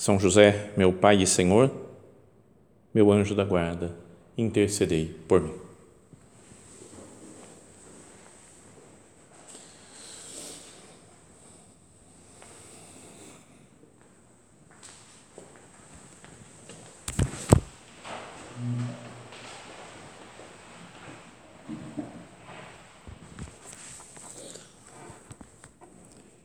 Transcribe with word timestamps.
São 0.00 0.18
José, 0.18 0.70
meu 0.78 0.94
Pai 0.94 1.20
e 1.20 1.26
Senhor, 1.26 1.70
meu 2.94 3.12
anjo 3.12 3.34
da 3.34 3.44
guarda, 3.44 3.94
intercedei 4.34 5.14
por 5.28 5.42
mim. 5.42 5.52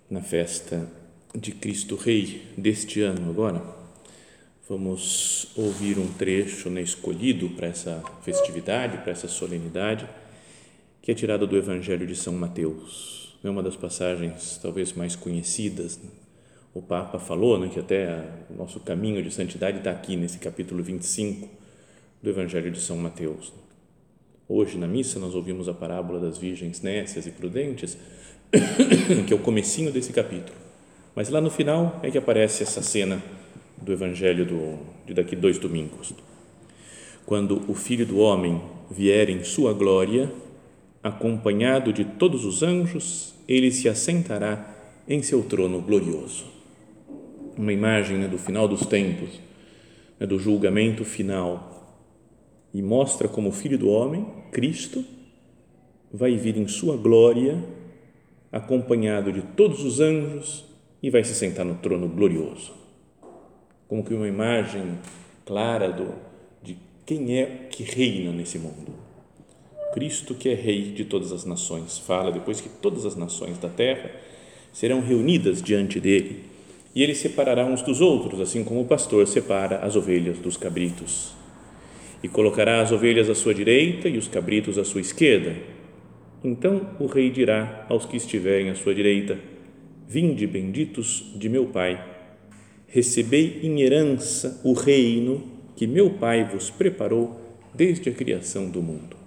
Na 0.10 0.22
festa 0.22 1.05
de 1.36 1.52
Cristo 1.52 1.96
Rei 1.96 2.48
deste 2.58 3.02
ano 3.02 3.30
agora, 3.30 3.62
vamos 4.70 5.48
ouvir 5.55 6.00
um 6.00 6.08
trecho 6.08 6.70
né, 6.70 6.82
escolhido 6.82 7.50
para 7.50 7.68
essa 7.68 8.02
festividade, 8.24 9.00
para 9.00 9.12
essa 9.12 9.27
solenidade, 9.27 10.08
que 11.02 11.12
é 11.12 11.16
tirado 11.16 11.46
do 11.46 11.58
Evangelho 11.58 12.08
de 12.08 12.16
São 12.16 12.34
Mateus. 12.34 13.38
É 13.44 13.50
uma 13.50 13.62
das 13.62 13.76
passagens 13.76 14.58
talvez 14.62 14.94
mais 14.94 15.16
conhecidas. 15.16 15.98
Né? 15.98 16.10
O 16.74 16.82
Papa 16.82 17.20
falou 17.20 17.60
né, 17.60 17.70
que 17.72 17.80
até 17.80 18.24
o 18.49 18.55
nosso 18.55 18.80
caminho 18.80 19.22
de 19.22 19.32
santidade 19.32 19.80
está 19.80 19.92
aqui 19.92 20.16
nesse 20.16 20.40
capítulo 20.40 20.82
25 20.82 21.49
do 22.24 22.30
Evangelho 22.30 22.72
de 22.72 22.80
São 22.80 22.98
Mateus. 22.98 23.54
Hoje 24.48 24.77
na 24.77 24.88
missa 24.88 25.20
nós 25.20 25.36
ouvimos 25.36 25.68
a 25.68 25.74
parábola 25.74 26.20
das 26.20 26.38
virgens 26.38 26.82
nécias 26.82 27.27
e 27.27 27.32
prudentes, 27.32 27.98
que 29.27 29.34
é 29.34 29.36
o 29.36 29.40
comecinho 29.40 29.92
desse 29.92 30.14
capítulo. 30.14 30.65
Mas 31.16 31.30
lá 31.30 31.40
no 31.40 31.49
final 31.49 31.98
é 32.04 32.12
que 32.12 32.18
aparece 32.18 32.62
essa 32.62 32.82
cena 32.82 33.24
do 33.82 33.94
Evangelho 33.94 34.46
do, 34.46 34.80
de 35.08 35.13
daqui 35.13 35.34
dois 35.34 35.58
domingos. 35.58 36.13
Quando 37.26 37.63
o 37.71 37.74
Filho 37.74 38.05
do 38.05 38.18
Homem 38.18 38.62
vier 38.91 39.30
em 39.30 39.41
sua 39.41 39.74
glória, 39.74 40.30
acompanhado 41.02 41.93
de 41.93 42.04
todos 42.04 42.43
os 42.43 42.62
anjos, 42.62 43.34
ele 43.48 43.71
se 43.71 43.88
assentará 43.88 44.76
em 45.08 45.21
seu 45.21 45.41
trono 45.43 45.82
glorioso. 45.82 46.46
Uma 47.58 47.71
imagem 47.71 48.18
né, 48.18 48.27
do 48.27 48.38
final 48.38 48.68
dos 48.68 48.86
tempos, 48.86 49.30
né, 50.20 50.27
do 50.27 50.38
julgamento 50.38 51.05
final, 51.05 51.98
e 52.74 52.82
mostra 52.82 53.30
como 53.30 53.49
o 53.49 53.54
Filho 53.54 53.77
do 53.77 53.88
Homem, 53.88 54.26
Cristo, 54.52 55.05
vai 56.12 56.36
vir 56.36 56.58
em 56.58 56.68
sua 56.68 56.98
glória, 56.98 57.63
acompanhado 58.52 59.32
de 59.32 59.41
todos 59.41 59.86
os 59.86 60.02
anjos 60.02 60.74
e 61.06 61.10
vai 61.12 61.24
se 61.24 61.36
sentar 61.36 61.64
no 61.64 61.76
trono 61.76 62.08
glorioso. 62.08 62.74
Como 63.88 64.03
que 64.03 64.12
uma 64.12 64.28
imagem 64.28 64.98
clara 65.46 65.92
do, 65.92 66.16
de 66.64 66.76
quem 67.06 67.38
é 67.38 67.68
que 67.70 67.84
reina 67.84 68.32
nesse 68.32 68.58
mundo. 68.58 68.92
Cristo 69.94 70.34
que 70.34 70.50
é 70.50 70.56
rei 70.56 70.94
de 70.94 71.06
todas 71.06 71.32
as 71.32 71.46
nações. 71.46 72.00
Fala 72.00 72.32
depois 72.32 72.60
que 72.60 72.70
todas 72.70 73.06
as 73.06 73.16
nações 73.16 73.60
da 73.60 73.70
terra 73.70 74.10
serão 74.74 75.00
reunidas 75.00 75.62
diante 75.62 76.00
dele 76.00 76.46
e 76.96 77.04
ele 77.04 77.14
separará 77.14 77.68
uns 77.68 77.84
dos 77.84 78.02
outros, 78.02 78.42
assim 78.42 78.64
como 78.64 78.82
o 78.82 78.86
pastor 78.86 79.28
separa 79.28 79.86
as 79.86 79.96
ovelhas 79.96 80.40
dos 80.40 80.58
cabritos. 80.58 81.36
E 82.24 82.28
colocará 82.28 82.82
as 82.82 82.92
ovelhas 82.92 83.30
à 83.30 83.36
sua 83.36 83.54
direita 83.54 84.10
e 84.10 84.18
os 84.18 84.28
cabritos 84.28 84.80
à 84.80 84.84
sua 84.84 85.02
esquerda. 85.02 85.56
Então 86.44 86.96
o 87.00 87.06
rei 87.06 87.30
dirá 87.30 87.86
aos 87.90 88.08
que 88.08 88.18
estiverem 88.18 88.72
à 88.72 88.76
sua 88.76 88.96
direita: 88.96 89.38
Vinde 90.08 90.46
benditos 90.46 91.32
de 91.36 91.50
meu 91.50 91.66
Pai, 91.66 92.00
recebei 92.88 93.62
em 93.64 93.82
herança 93.82 94.62
o 94.64 94.74
reino 94.74 95.44
que 95.76 95.88
meu 95.88 96.12
Pai 96.12 96.48
vos 96.48 96.70
preparou 96.70 97.42
desde 97.74 98.10
a 98.10 98.14
criação 98.14 98.70
do 98.70 98.84
mundo. 98.84 99.18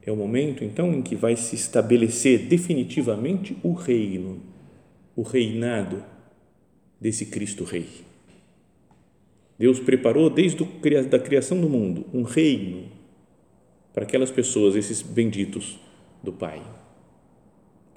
É 0.00 0.12
o 0.12 0.16
momento 0.16 0.62
então 0.62 0.92
em 0.92 1.02
que 1.02 1.16
vai 1.16 1.34
se 1.34 1.56
estabelecer 1.56 2.46
definitivamente 2.46 3.56
o 3.64 3.72
reino, 3.72 4.40
o 5.16 5.22
reinado 5.22 6.04
desse 7.00 7.26
Cristo 7.26 7.64
Rei. 7.64 7.88
Deus 9.58 9.80
preparou 9.80 10.30
desde 10.30 10.62
a 10.62 11.18
criação 11.18 11.60
do 11.60 11.68
mundo 11.68 12.06
um 12.14 12.22
reino 12.22 12.84
para 13.92 14.04
aquelas 14.04 14.30
pessoas, 14.30 14.76
esses 14.76 15.02
benditos 15.02 15.80
do 16.22 16.32
Pai 16.32 16.62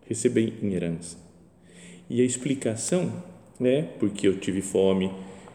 receber 0.07 0.53
em 0.61 0.73
herança. 0.73 1.17
E 2.09 2.21
a 2.21 2.25
explicação 2.25 3.23
é 3.61 3.81
porque 3.81 4.27
eu 4.27 4.37
tive 4.37 4.61
fome 4.61 5.11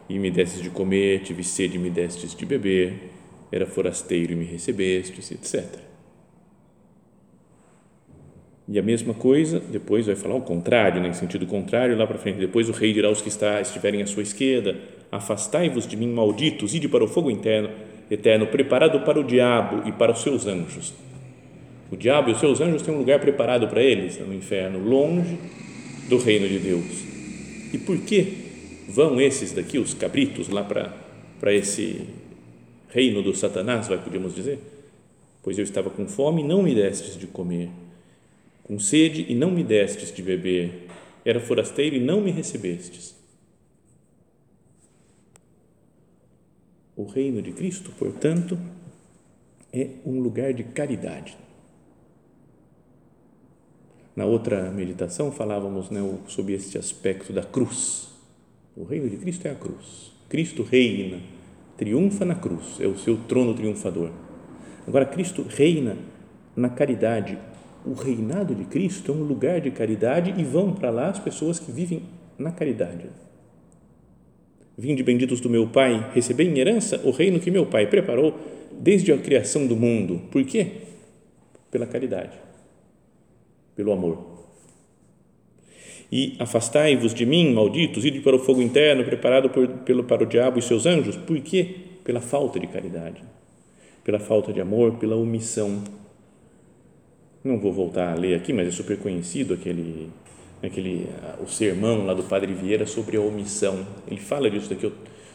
e 0.09 0.17
me 0.17 0.31
destes 0.31 0.61
de 0.61 0.69
comer, 0.69 1.21
tive 1.21 1.43
sede 1.43 1.75
e 1.75 1.79
me 1.79 1.89
destes 1.89 2.35
de 2.35 2.45
beber, 2.45 3.11
era 3.51 3.65
forasteiro 3.65 4.33
e 4.33 4.35
me 4.35 4.45
recebestes, 4.45 5.31
etc. 5.31 5.89
E 8.71 8.77
a 8.77 8.83
mesma 8.83 9.15
coisa, 9.15 9.59
depois 9.59 10.05
vai 10.05 10.15
falar 10.15 10.35
o 10.35 10.41
contrário, 10.41 11.01
né, 11.01 11.09
em 11.09 11.13
sentido 11.13 11.47
contrário, 11.47 11.97
lá 11.97 12.05
para 12.05 12.19
frente. 12.19 12.37
Depois 12.37 12.69
o 12.69 12.71
rei 12.71 12.93
dirá 12.93 13.07
aos 13.07 13.19
que 13.19 13.27
está, 13.27 13.59
estiverem 13.59 14.01
à 14.01 14.05
sua 14.05 14.21
esquerda: 14.21 14.75
Afastai-vos 15.11 15.87
de 15.87 15.97
mim, 15.97 16.07
malditos, 16.07 16.75
ide 16.75 16.87
para 16.87 17.03
o 17.03 17.07
fogo 17.07 17.31
interno, 17.31 17.71
eterno, 18.11 18.45
preparado 18.45 18.99
para 19.01 19.19
o 19.19 19.23
diabo 19.23 19.87
e 19.87 19.91
para 19.91 20.11
os 20.11 20.21
seus 20.21 20.45
anjos. 20.45 20.93
O 21.91 21.97
diabo 21.97 22.29
e 22.29 22.33
os 22.33 22.39
seus 22.39 22.61
anjos 22.61 22.83
têm 22.83 22.93
um 22.93 22.99
lugar 22.99 23.19
preparado 23.19 23.67
para 23.67 23.81
eles 23.81 24.19
no 24.19 24.33
inferno, 24.33 24.77
longe 24.77 25.37
do 26.07 26.17
reino 26.17 26.47
de 26.47 26.59
Deus. 26.59 27.03
E 27.73 27.77
por 27.79 27.97
que 27.99 28.85
vão 28.87 29.19
esses 29.19 29.51
daqui, 29.53 29.79
os 29.79 29.93
cabritos, 29.93 30.49
lá 30.49 30.63
para, 30.63 30.93
para 31.39 31.53
esse 31.53 32.07
reino 32.89 33.23
do 33.23 33.35
Satanás, 33.35 33.87
vai, 33.87 33.97
podíamos 33.97 34.35
dizer? 34.35 34.59
Pois 35.41 35.57
eu 35.57 35.63
estava 35.63 35.89
com 35.89 36.07
fome 36.07 36.41
e 36.41 36.45
não 36.45 36.61
me 36.61 36.75
destes 36.75 37.17
de 37.17 37.25
comer, 37.25 37.69
com 38.63 38.77
sede 38.77 39.25
e 39.27 39.33
não 39.33 39.49
me 39.49 39.63
destes 39.63 40.13
de 40.13 40.21
beber, 40.21 40.87
era 41.25 41.39
forasteiro 41.39 41.95
e 41.95 41.99
não 41.99 42.21
me 42.21 42.29
recebestes. 42.29 43.15
O 46.95 47.05
reino 47.05 47.41
de 47.41 47.51
Cristo, 47.51 47.91
portanto, 47.97 48.59
é 49.71 49.87
um 50.05 50.19
lugar 50.19 50.53
de 50.53 50.63
caridade 50.63 51.37
na 54.19 54.25
outra 54.25 54.69
meditação 54.69 55.31
falávamos 55.31 55.89
né, 55.89 56.01
sobre 56.27 56.53
este 56.53 56.77
aspecto 56.77 57.31
da 57.31 57.41
cruz. 57.41 58.09
O 58.75 58.83
reino 58.83 59.09
de 59.09 59.15
Cristo 59.15 59.47
é 59.47 59.51
a 59.51 59.55
cruz. 59.55 60.11
Cristo 60.27 60.61
reina, 60.61 61.19
triunfa 61.77 62.25
na 62.25 62.35
cruz, 62.35 62.81
é 62.81 62.85
o 62.85 62.97
seu 62.97 63.15
trono 63.15 63.53
triunfador. 63.53 64.11
Agora, 64.85 65.05
Cristo 65.05 65.45
reina 65.47 65.95
na 66.53 66.67
caridade. 66.67 67.37
O 67.85 67.93
reinado 67.93 68.53
de 68.53 68.65
Cristo 68.65 69.09
é 69.09 69.15
um 69.15 69.23
lugar 69.23 69.61
de 69.61 69.71
caridade 69.71 70.33
e 70.37 70.43
vão 70.43 70.73
para 70.73 70.89
lá 70.89 71.07
as 71.07 71.19
pessoas 71.19 71.57
que 71.57 71.71
vivem 71.71 72.03
na 72.37 72.51
caridade. 72.51 73.05
Vinde 74.77 75.01
benditos 75.01 75.39
do 75.39 75.49
meu 75.49 75.65
Pai, 75.65 76.11
recebei 76.13 76.49
em 76.49 76.59
herança 76.59 76.99
o 77.05 77.11
reino 77.11 77.39
que 77.39 77.49
meu 77.49 77.65
Pai 77.65 77.87
preparou 77.87 78.37
desde 78.77 79.13
a 79.13 79.17
criação 79.17 79.65
do 79.65 79.77
mundo. 79.77 80.23
Por 80.29 80.43
quê? 80.43 80.71
Pela 81.71 81.85
caridade 81.85 82.48
pelo 83.79 83.93
amor. 83.93 84.17
E 86.11 86.35
afastai-vos 86.37 87.13
de 87.13 87.25
mim, 87.25 87.53
malditos, 87.53 88.03
ide 88.03 88.19
para 88.19 88.35
o 88.35 88.39
fogo 88.39 88.61
interno 88.61 89.05
preparado 89.05 89.49
por, 89.49 89.69
pelo, 89.85 90.03
para 90.03 90.23
o 90.23 90.25
diabo 90.25 90.59
e 90.59 90.61
seus 90.61 90.85
anjos. 90.85 91.15
Por 91.15 91.39
quê? 91.39 91.75
Pela 92.03 92.19
falta 92.19 92.59
de 92.59 92.67
caridade, 92.67 93.23
pela 94.03 94.19
falta 94.19 94.51
de 94.51 94.59
amor, 94.59 94.97
pela 94.97 95.15
omissão. 95.15 95.81
Não 97.41 97.57
vou 97.57 97.71
voltar 97.71 98.11
a 98.11 98.15
ler 98.15 98.35
aqui, 98.35 98.51
mas 98.51 98.67
é 98.67 98.71
super 98.71 98.97
conhecido 98.97 99.53
aquele, 99.53 100.09
aquele 100.61 101.07
o 101.41 101.47
sermão 101.47 102.05
lá 102.05 102.13
do 102.13 102.23
Padre 102.23 102.53
Vieira 102.53 102.85
sobre 102.85 103.15
a 103.15 103.21
omissão. 103.21 103.87
Ele 104.09 104.19
fala 104.19 104.51
disso 104.51 104.69
daqui. 104.69 104.91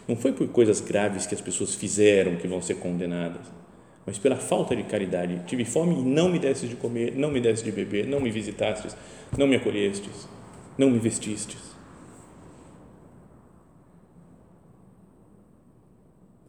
Não 0.06 0.16
foi 0.16 0.32
por 0.32 0.46
coisas 0.48 0.82
graves 0.82 1.26
que 1.26 1.34
as 1.34 1.40
pessoas 1.40 1.74
fizeram 1.74 2.36
que 2.36 2.46
vão 2.46 2.60
ser 2.60 2.74
condenadas 2.74 3.63
mas 4.06 4.18
pela 4.18 4.36
falta 4.36 4.76
de 4.76 4.82
caridade. 4.84 5.42
Tive 5.46 5.64
fome 5.64 5.94
e 5.94 6.02
não 6.02 6.28
me 6.28 6.38
desses 6.38 6.68
de 6.68 6.76
comer, 6.76 7.16
não 7.16 7.30
me 7.30 7.40
desses 7.40 7.64
de 7.64 7.72
beber, 7.72 8.06
não 8.06 8.20
me 8.20 8.30
visitastes, 8.30 8.96
não 9.36 9.46
me 9.46 9.56
acolhestes, 9.56 10.28
não 10.76 10.90
me 10.90 10.98
vestistes. 10.98 11.74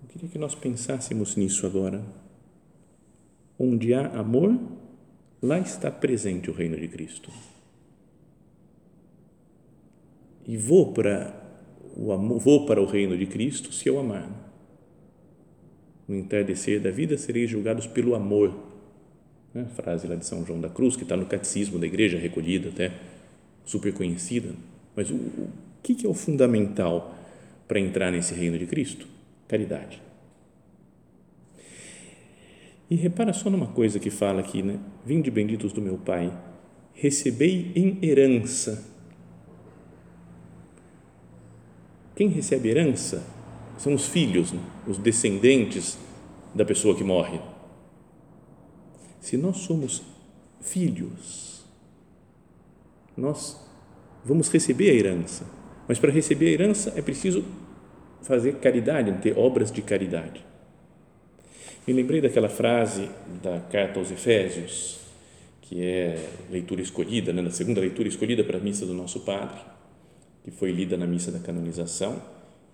Queria 0.09 0.29
que 0.29 0.37
nós 0.37 0.55
pensássemos 0.55 1.35
nisso 1.35 1.65
agora. 1.65 2.01
Onde 3.59 3.93
há 3.93 4.07
amor, 4.17 4.57
lá 5.41 5.59
está 5.59 5.91
presente 5.91 6.49
o 6.49 6.53
reino 6.53 6.77
de 6.77 6.87
Cristo. 6.87 7.31
E 10.47 10.55
vou 10.57 10.93
para 10.93 11.33
o 11.97 12.11
amor, 12.11 12.39
vou 12.39 12.65
para 12.65 12.81
o 12.81 12.85
reino 12.85 13.17
de 13.17 13.25
Cristo 13.25 13.73
se 13.73 13.89
eu 13.89 13.99
amar. 13.99 14.44
No 16.07 16.15
entardecer 16.15 16.79
da 16.79 16.91
vida 16.91 17.17
sereis 17.17 17.49
julgados 17.49 17.87
pelo 17.87 18.15
amor. 18.15 18.53
Né? 19.53 19.65
Frase 19.75 20.07
lá 20.07 20.15
de 20.15 20.25
São 20.25 20.45
João 20.45 20.61
da 20.61 20.69
Cruz, 20.69 20.95
que 20.95 21.03
está 21.03 21.17
no 21.17 21.25
catecismo 21.25 21.79
da 21.79 21.85
igreja, 21.87 22.17
recolhida 22.17 22.69
até, 22.69 22.91
super 23.65 23.93
conhecida. 23.93 24.49
Mas 24.95 25.09
o, 25.09 25.15
o 25.15 25.49
que, 25.81 25.95
que 25.95 26.05
é 26.05 26.09
o 26.09 26.13
fundamental 26.13 27.15
para 27.67 27.79
entrar 27.79 28.11
nesse 28.11 28.33
reino 28.33 28.57
de 28.57 28.65
Cristo? 28.65 29.07
Caridade. 29.47 30.01
E 32.89 32.95
repara 32.95 33.33
só 33.33 33.49
numa 33.49 33.67
coisa 33.67 33.99
que 33.99 34.11
fala 34.11 34.41
aqui, 34.41 34.61
né? 34.61 34.79
Vinde 35.05 35.31
benditos 35.31 35.73
do 35.73 35.81
meu 35.81 35.97
Pai, 35.97 36.31
recebei 36.93 37.71
em 37.75 37.97
herança 38.03 38.95
Quem 42.15 42.29
recebe 42.29 42.69
herança 42.69 43.21
são 43.77 43.93
os 43.93 44.07
filhos, 44.07 44.53
os 44.87 44.97
descendentes 44.97 45.97
da 46.53 46.65
pessoa 46.65 46.95
que 46.95 47.03
morre. 47.03 47.39
Se 49.19 49.37
nós 49.37 49.57
somos 49.57 50.01
filhos, 50.61 51.65
nós 53.15 53.59
vamos 54.23 54.49
receber 54.49 54.89
a 54.89 54.93
herança, 54.93 55.45
mas 55.87 55.99
para 55.99 56.11
receber 56.11 56.47
a 56.47 56.51
herança 56.51 56.93
é 56.95 57.01
preciso 57.01 57.43
fazer 58.21 58.55
caridade, 58.55 59.11
ter 59.21 59.37
obras 59.37 59.71
de 59.71 59.81
caridade. 59.81 60.43
Me 61.87 61.93
lembrei 61.93 62.21
daquela 62.21 62.49
frase 62.49 63.09
da 63.43 63.59
carta 63.59 63.99
aos 63.99 64.09
Efésios, 64.09 64.99
que 65.61 65.83
é 65.83 66.29
leitura 66.49 66.81
escolhida, 66.81 67.31
né, 67.31 67.41
na 67.41 67.51
segunda 67.51 67.79
leitura 67.79 68.07
escolhida 68.07 68.43
para 68.43 68.57
a 68.57 68.61
missa 68.61 68.85
do 68.85 68.93
nosso 68.93 69.19
Padre 69.21 69.75
que 70.45 70.51
foi 70.51 70.71
lida 70.71 70.95
na 70.95 71.07
missa 71.07 71.31
da 71.31 71.39
canonização 71.39 72.21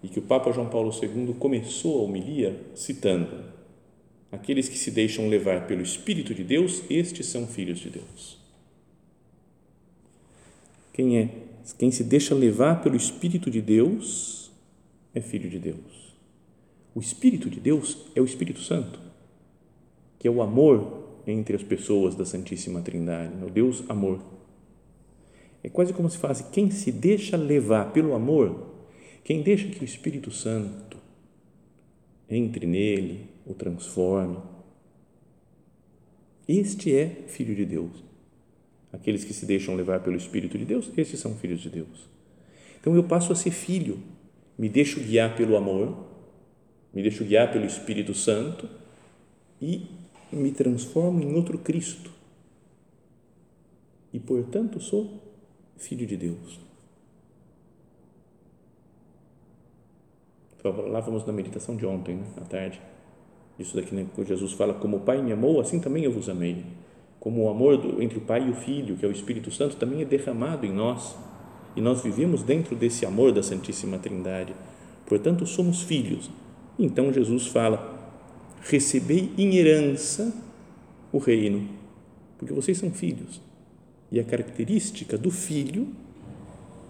e 0.03 0.07
que 0.07 0.19
o 0.19 0.21
Papa 0.21 0.51
João 0.51 0.69
Paulo 0.69 0.92
II 0.92 1.33
começou 1.39 2.00
a 2.00 2.03
homilia 2.03 2.59
citando: 2.75 3.45
Aqueles 4.31 4.68
que 4.68 4.77
se 4.77 4.92
deixam 4.92 5.27
levar 5.27 5.68
pelo 5.68 5.81
Espírito 5.81 6.33
de 6.33 6.44
Deus, 6.44 6.83
estes 6.89 7.27
são 7.27 7.48
filhos 7.48 7.80
de 7.80 7.89
Deus. 7.89 8.39
Quem 10.94 11.18
é? 11.18 11.30
Quem 11.77 11.92
se 11.92 12.03
deixa 12.03 12.33
levar 12.33 12.81
pelo 12.81 12.95
Espírito 12.95 13.50
de 13.50 13.62
Deus 13.62 14.51
é 15.13 15.21
filho 15.21 15.50
de 15.50 15.59
Deus. 15.59 16.15
O 16.94 17.00
Espírito 17.00 17.50
de 17.50 17.59
Deus 17.59 17.98
é 18.15 18.21
o 18.21 18.25
Espírito 18.25 18.59
Santo, 18.59 19.00
que 20.19 20.27
é 20.27 20.31
o 20.31 20.42
amor 20.42 21.21
entre 21.25 21.56
as 21.56 21.63
pessoas 21.63 22.15
da 22.15 22.25
Santíssima 22.25 22.81
Trindade, 22.81 23.45
o 23.45 23.50
Deus 23.50 23.83
amor 23.88 24.19
é 25.63 25.69
quase 25.69 25.94
como 25.94 26.09
se 26.09 26.18
fosse 26.18 26.44
quem 26.45 26.71
se 26.71 26.92
deixa 26.92 27.38
levar 27.38 27.92
pelo 27.92 28.13
amor, 28.13 28.71
quem 29.24 29.42
deixa 29.42 29.68
que 29.68 29.82
o 29.82 29.86
Espírito 29.86 30.32
Santo 30.32 31.02
entre 32.32 32.66
nele, 32.66 33.26
o 33.46 33.54
transforme. 33.54 34.38
Este 36.48 36.96
é 36.96 37.08
filho 37.28 37.54
de 37.54 37.66
Deus. 37.66 37.92
Aqueles 38.92 39.24
que 39.24 39.34
se 39.34 39.46
deixam 39.46 39.76
levar 39.76 40.02
pelo 40.02 40.16
Espírito 40.16 40.58
de 40.58 40.66
Deus, 40.66 40.90
esses 40.98 41.20
são 41.20 41.36
filhos 41.36 41.60
de 41.60 41.70
Deus. 41.70 42.10
Então 42.80 42.96
eu 42.96 43.04
passo 43.04 43.32
a 43.32 43.36
ser 43.36 43.52
filho, 43.52 44.00
me 44.58 44.70
deixo 44.70 45.00
guiar 45.02 45.36
pelo 45.36 45.56
amor, 45.56 46.08
me 46.94 47.02
deixo 47.02 47.24
guiar 47.24 47.52
pelo 47.52 47.66
Espírito 47.66 48.14
Santo 48.14 48.68
e 49.62 49.88
me 50.32 50.52
transformo 50.52 51.22
em 51.22 51.34
outro 51.36 51.58
Cristo. 51.58 52.12
E 54.14 54.20
portanto 54.20 54.80
sou 54.80 55.22
filho 55.78 56.06
de 56.06 56.18
Deus. 56.18 56.60
Lá 60.63 61.00
vamos 61.00 61.25
na 61.25 61.34
meditação 61.34 61.75
de 61.75 61.86
ontem, 61.86 62.16
né, 62.16 62.24
à 62.38 62.42
tarde. 62.42 62.80
Isso 63.58 63.75
daqui, 63.75 63.94
né, 63.96 64.06
Jesus 64.25 64.54
fala: 64.54 64.74
Como 64.74 64.98
o 64.98 65.00
Pai 65.00 65.22
me 65.22 65.31
amou, 65.31 65.60
assim 65.60 65.80
também 65.80 66.04
eu 66.04 66.12
vos 66.12 66.30
amei. 66.30 66.63
Como 67.19 67.44
o 67.44 67.50
amor 67.50 67.78
do, 67.78 68.02
entre 68.02 68.18
o 68.18 68.22
Pai 68.22 68.48
e 68.48 68.50
o 68.50 68.54
Filho, 68.54 68.96
que 68.96 69.06
é 69.06 69.08
o 69.08 69.12
Espírito 69.12 69.52
Santo, 69.52 69.75
também 69.75 70.02
é 70.02 70.06
derramado 70.06 70.66
em 70.66 70.72
nós. 70.72 71.16
E 71.75 71.81
nós 71.81 72.02
vivemos 72.04 72.44
dentro 72.44 72.75
desse 72.75 73.06
amor 73.06 73.31
da 73.31 73.42
Santíssima 73.42 73.98
Trindade. 73.98 74.54
Portanto, 75.06 75.46
somos 75.46 75.81
filhos. 75.81 76.30
Então 76.78 77.12
Jesus 77.12 77.48
fala: 77.48 78.00
Recebei 78.62 79.31
em 79.38 79.56
herança 79.56 80.34
o 81.12 81.18
reino, 81.18 81.68
porque 82.38 82.54
vocês 82.54 82.78
são 82.78 82.92
filhos. 82.92 83.42
E 84.12 84.19
a 84.19 84.24
característica 84.24 85.18
do 85.18 85.31
filho 85.31 85.88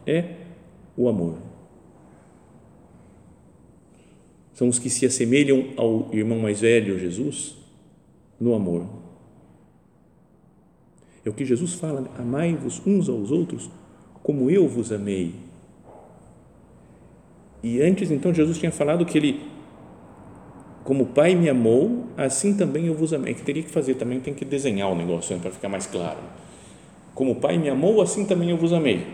é 0.06 0.36
o 0.98 1.08
amor. 1.08 1.51
São 4.54 4.68
os 4.68 4.78
que 4.78 4.90
se 4.90 5.06
assemelham 5.06 5.70
ao 5.78 6.10
irmão 6.12 6.40
mais 6.40 6.62
velho, 6.62 7.00
Jesus, 7.00 7.56
no 8.40 8.54
amor. 8.54 8.86
É 11.26 11.30
o 11.30 11.34
que 11.34 11.46
Jesus 11.46 11.74
fala: 11.74 12.10
amai-vos 12.18 12.82
uns 12.86 13.08
aos 13.08 13.32
outros 13.32 13.70
como 14.22 14.50
eu 14.50 14.68
vos 14.68 14.92
amei. 14.92 15.34
E 17.64 17.82
antes, 17.82 18.10
então, 18.10 18.34
Jesus 18.34 18.58
tinha 18.58 18.72
falado 18.72 19.06
que 19.06 19.18
ele, 19.18 19.42
como 20.84 21.04
o 21.04 21.08
Pai 21.08 21.36
me 21.36 21.48
amou, 21.48 22.08
assim 22.18 22.56
também 22.56 22.88
eu 22.88 22.94
vos 22.94 23.14
amei. 23.14 23.34
É 23.34 23.36
que 23.36 23.44
teria 23.44 23.62
que 23.64 23.70
fazer 23.70 23.96
também, 23.96 24.20
tem 24.20 24.34
que 24.34 24.44
desenhar 24.44 24.92
o 24.92 24.96
negócio 24.96 25.36
né, 25.36 25.42
para 25.42 25.52
ficar 25.52 25.70
mais 25.70 25.86
claro 25.86 26.20
como 27.14 27.32
o 27.32 27.36
Pai 27.36 27.58
me 27.58 27.70
amou, 27.70 28.02
assim 28.02 28.26
também 28.26 28.50
eu 28.50 28.58
vos 28.58 28.74
amei. 28.74 29.06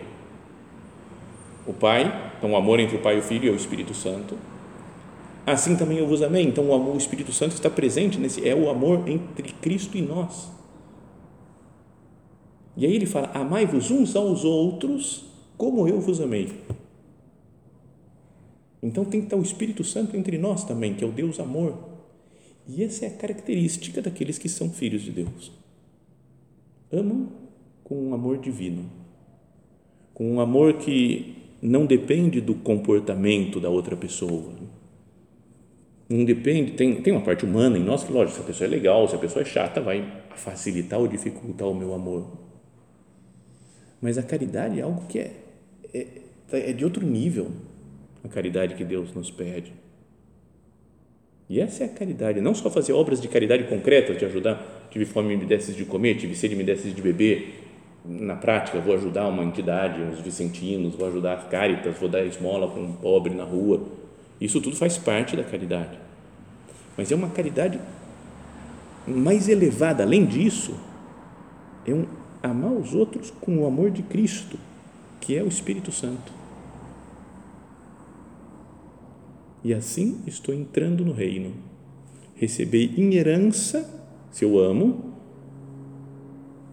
O 1.65 1.73
Pai, 1.73 2.31
então 2.37 2.51
o 2.51 2.55
amor 2.55 2.79
entre 2.79 2.95
o 2.95 3.01
Pai 3.01 3.17
e 3.17 3.19
o 3.19 3.21
Filho 3.21 3.49
é 3.49 3.51
o 3.51 3.55
Espírito 3.55 3.93
Santo. 3.93 4.37
Assim 5.47 5.77
também 5.77 5.97
eu 5.97 6.05
vos 6.05 6.21
amei. 6.21 6.43
Então 6.43 6.67
o 6.67 6.73
amor, 6.73 6.95
o 6.95 6.97
Espírito 6.97 7.31
Santo 7.31 7.53
está 7.53 7.69
presente 7.69 8.19
nesse, 8.19 8.45
é 8.45 8.53
o 8.53 8.69
amor 8.69 9.07
entre 9.07 9.53
Cristo 9.53 9.97
e 9.97 10.01
nós. 10.01 10.51
E 12.75 12.85
aí 12.85 12.93
ele 12.93 13.05
fala: 13.05 13.31
Amai-vos 13.33 13.89
uns 13.89 14.13
aos 14.13 14.43
outros 14.43 15.23
como 15.57 15.87
eu 15.87 16.01
vos 16.01 16.19
amei. 16.19 16.49
Então 18.83 19.05
tem 19.05 19.21
que 19.21 19.27
estar 19.27 19.37
o 19.37 19.41
Espírito 19.41 19.85
Santo 19.85 20.17
entre 20.17 20.37
nós 20.37 20.65
também, 20.65 20.93
que 20.93 21.03
é 21.03 21.07
o 21.07 21.13
Deus 21.13 21.39
amor. 21.39 21.77
E 22.67 22.83
essa 22.83 23.05
é 23.05 23.07
a 23.07 23.17
característica 23.17 24.01
daqueles 24.01 24.37
que 24.37 24.49
são 24.49 24.69
filhos 24.69 25.01
de 25.01 25.11
Deus. 25.11 25.53
Amam 26.91 27.29
com 27.85 27.95
um 28.09 28.13
amor 28.13 28.37
divino, 28.37 28.85
com 30.13 30.29
um 30.29 30.41
amor 30.41 30.73
que 30.73 31.37
não 31.61 31.85
depende 31.85 32.41
do 32.41 32.53
comportamento 32.53 33.61
da 33.61 33.69
outra 33.69 33.95
pessoa. 33.95 34.66
Não 36.09 36.23
depende, 36.23 36.71
tem, 36.71 37.01
tem 37.01 37.13
uma 37.13 37.21
parte 37.21 37.43
humana 37.43 37.77
em 37.77 37.83
nós 37.83 38.03
que, 38.03 38.11
lógico, 38.11 38.37
se 38.37 38.41
a 38.41 38.45
pessoa 38.45 38.67
é 38.67 38.71
legal, 38.71 39.07
se 39.07 39.15
a 39.15 39.19
pessoa 39.19 39.41
é 39.41 39.45
chata, 39.45 39.81
vai 39.81 40.07
facilitar 40.35 40.99
ou 40.99 41.07
dificultar 41.07 41.67
o 41.67 41.75
meu 41.75 41.93
amor. 41.93 42.27
Mas 44.01 44.17
a 44.17 44.23
caridade 44.23 44.79
é 44.79 44.83
algo 44.83 45.05
que 45.07 45.19
é, 45.19 45.31
é, 45.93 46.07
é 46.51 46.71
de 46.71 46.85
outro 46.85 47.05
nível, 47.05 47.51
a 48.23 48.27
caridade 48.29 48.75
que 48.75 48.85
Deus 48.85 49.13
nos 49.13 49.29
pede. 49.29 49.73
E 51.49 51.59
essa 51.59 51.83
é 51.83 51.87
a 51.87 51.89
caridade, 51.89 52.41
não 52.41 52.53
só 52.53 52.69
fazer 52.69 52.93
obras 52.93 53.21
de 53.21 53.27
caridade 53.27 53.63
concretas, 53.65 54.17
de 54.17 54.25
ajudar, 54.25 54.87
tive 54.89 55.05
fome, 55.05 55.35
me 55.35 55.45
desses 55.45 55.75
de 55.75 55.85
comer, 55.85 56.15
tive 56.15 56.35
sede, 56.35 56.55
me 56.55 56.63
desses 56.63 56.93
de 56.93 57.01
beber, 57.01 57.67
na 58.05 58.35
prática, 58.35 58.79
vou 58.79 58.95
ajudar 58.95 59.27
uma 59.27 59.43
entidade, 59.43 60.01
os 60.01 60.19
vicentinos, 60.19 60.95
vou 60.95 61.07
ajudar 61.07 61.33
as 61.33 61.47
Caritas, 61.49 61.97
vou 61.97 62.07
dar 62.07 62.23
esmola 62.23 62.69
para 62.69 62.81
um 62.81 62.93
pobre 62.93 63.33
na 63.33 63.43
rua. 63.43 64.06
Isso 64.39 64.61
tudo 64.61 64.75
faz 64.75 64.97
parte 64.97 65.35
da 65.35 65.43
caridade. 65.43 65.97
Mas 66.95 67.11
é 67.11 67.15
uma 67.15 67.29
caridade 67.29 67.79
mais 69.07 69.47
elevada. 69.47 70.03
Além 70.03 70.25
disso, 70.25 70.77
é 71.85 71.93
um 71.93 72.05
amar 72.41 72.71
os 72.71 72.93
outros 72.93 73.31
com 73.41 73.59
o 73.59 73.65
amor 73.65 73.89
de 73.91 74.03
Cristo, 74.03 74.57
que 75.19 75.35
é 75.35 75.43
o 75.43 75.47
Espírito 75.47 75.91
Santo. 75.91 76.31
E 79.63 79.73
assim 79.73 80.21
estou 80.27 80.53
entrando 80.53 81.03
no 81.03 81.13
reino. 81.13 81.53
Recebei 82.35 82.93
em 82.97 83.15
herança, 83.15 83.89
se 84.31 84.45
eu 84.45 84.59
amo, 84.59 85.13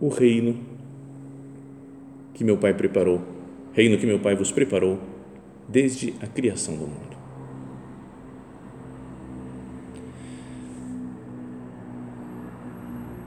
o 0.00 0.08
reino 0.08 0.58
que 2.34 2.44
meu 2.44 2.58
Pai 2.58 2.74
preparou, 2.74 3.22
reino 3.72 3.96
que 3.96 4.04
meu 4.04 4.18
Pai 4.18 4.34
vos 4.34 4.52
preparou 4.52 4.98
desde 5.68 6.14
a 6.20 6.26
criação 6.26 6.74
do 6.76 6.86
mundo. 6.86 7.03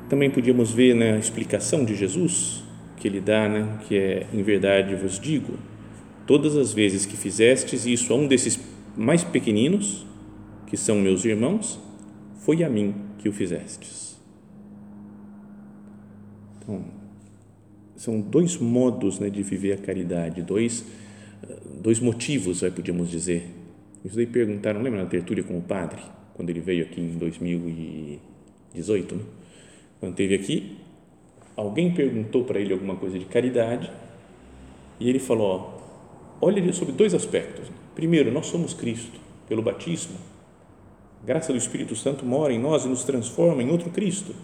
Também 0.09 0.29
podíamos 0.29 0.71
ver 0.71 0.93
na 0.93 1.13
né, 1.13 1.19
explicação 1.19 1.83
de 1.83 1.95
Jesus 1.95 2.63
que 2.95 3.07
ele 3.07 3.19
dá, 3.19 3.47
né, 3.47 3.79
que 3.87 3.95
é 3.97 4.27
em 4.33 4.41
verdade 4.41 4.95
vos 4.95 5.19
digo, 5.19 5.53
todas 6.25 6.55
as 6.55 6.73
vezes 6.73 7.05
que 7.05 7.15
fizestes 7.15 7.85
isso 7.85 8.11
a 8.11 8.15
um 8.15 8.27
desses 8.27 8.59
mais 8.95 9.23
pequeninos, 9.23 10.05
que 10.65 10.75
são 10.75 10.99
meus 10.99 11.23
irmãos, 11.23 11.79
foi 12.39 12.63
a 12.63 12.69
mim 12.69 12.95
que 13.19 13.29
o 13.29 13.31
fizestes. 13.31 14.17
Então, 16.59 16.83
são 17.95 18.19
dois 18.19 18.57
modos 18.57 19.19
né, 19.19 19.29
de 19.29 19.43
viver 19.43 19.73
a 19.73 19.77
caridade, 19.77 20.41
dois, 20.41 20.85
dois 21.81 21.99
motivos, 21.99 22.61
vai, 22.61 22.71
podíamos 22.71 23.09
dizer. 23.09 23.49
Isso 24.03 24.15
daí 24.15 24.25
perguntaram, 24.25 24.81
lembra 24.81 25.03
na 25.03 25.09
tertúlia 25.09 25.43
com 25.43 25.57
o 25.57 25.61
padre, 25.61 26.01
quando 26.33 26.49
ele 26.49 26.61
veio 26.61 26.85
aqui 26.85 27.01
em 27.01 27.17
2018, 27.17 29.15
né? 29.15 29.23
Quando 29.99 30.11
esteve 30.11 30.35
aqui, 30.35 30.77
alguém 31.55 31.93
perguntou 31.93 32.43
para 32.43 32.59
ele 32.59 32.73
alguma 32.73 32.95
coisa 32.95 33.17
de 33.17 33.25
caridade 33.25 33.91
e 34.99 35.09
ele 35.09 35.19
falou, 35.19 35.81
ó, 36.41 36.45
olha 36.45 36.71
sobre 36.73 36.93
dois 36.93 37.13
aspectos. 37.13 37.71
Primeiro, 37.95 38.31
nós 38.31 38.47
somos 38.47 38.73
Cristo 38.73 39.19
pelo 39.47 39.61
batismo. 39.61 40.17
A 41.23 41.25
graça 41.25 41.51
do 41.51 41.57
Espírito 41.57 41.95
Santo 41.95 42.25
mora 42.25 42.53
em 42.53 42.59
nós 42.59 42.85
e 42.85 42.87
nos 42.87 43.03
transforma 43.03 43.63
em 43.63 43.69
outro 43.69 43.89
Cristo. 43.89 44.35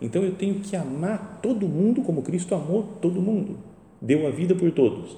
Então 0.00 0.22
eu 0.22 0.34
tenho 0.34 0.60
que 0.60 0.74
amar 0.74 1.40
todo 1.42 1.68
mundo 1.68 2.02
como 2.02 2.22
Cristo 2.22 2.54
amou 2.54 2.82
todo 3.00 3.20
mundo, 3.20 3.58
deu 4.00 4.26
a 4.26 4.30
vida 4.30 4.54
por 4.54 4.70
todos. 4.72 5.16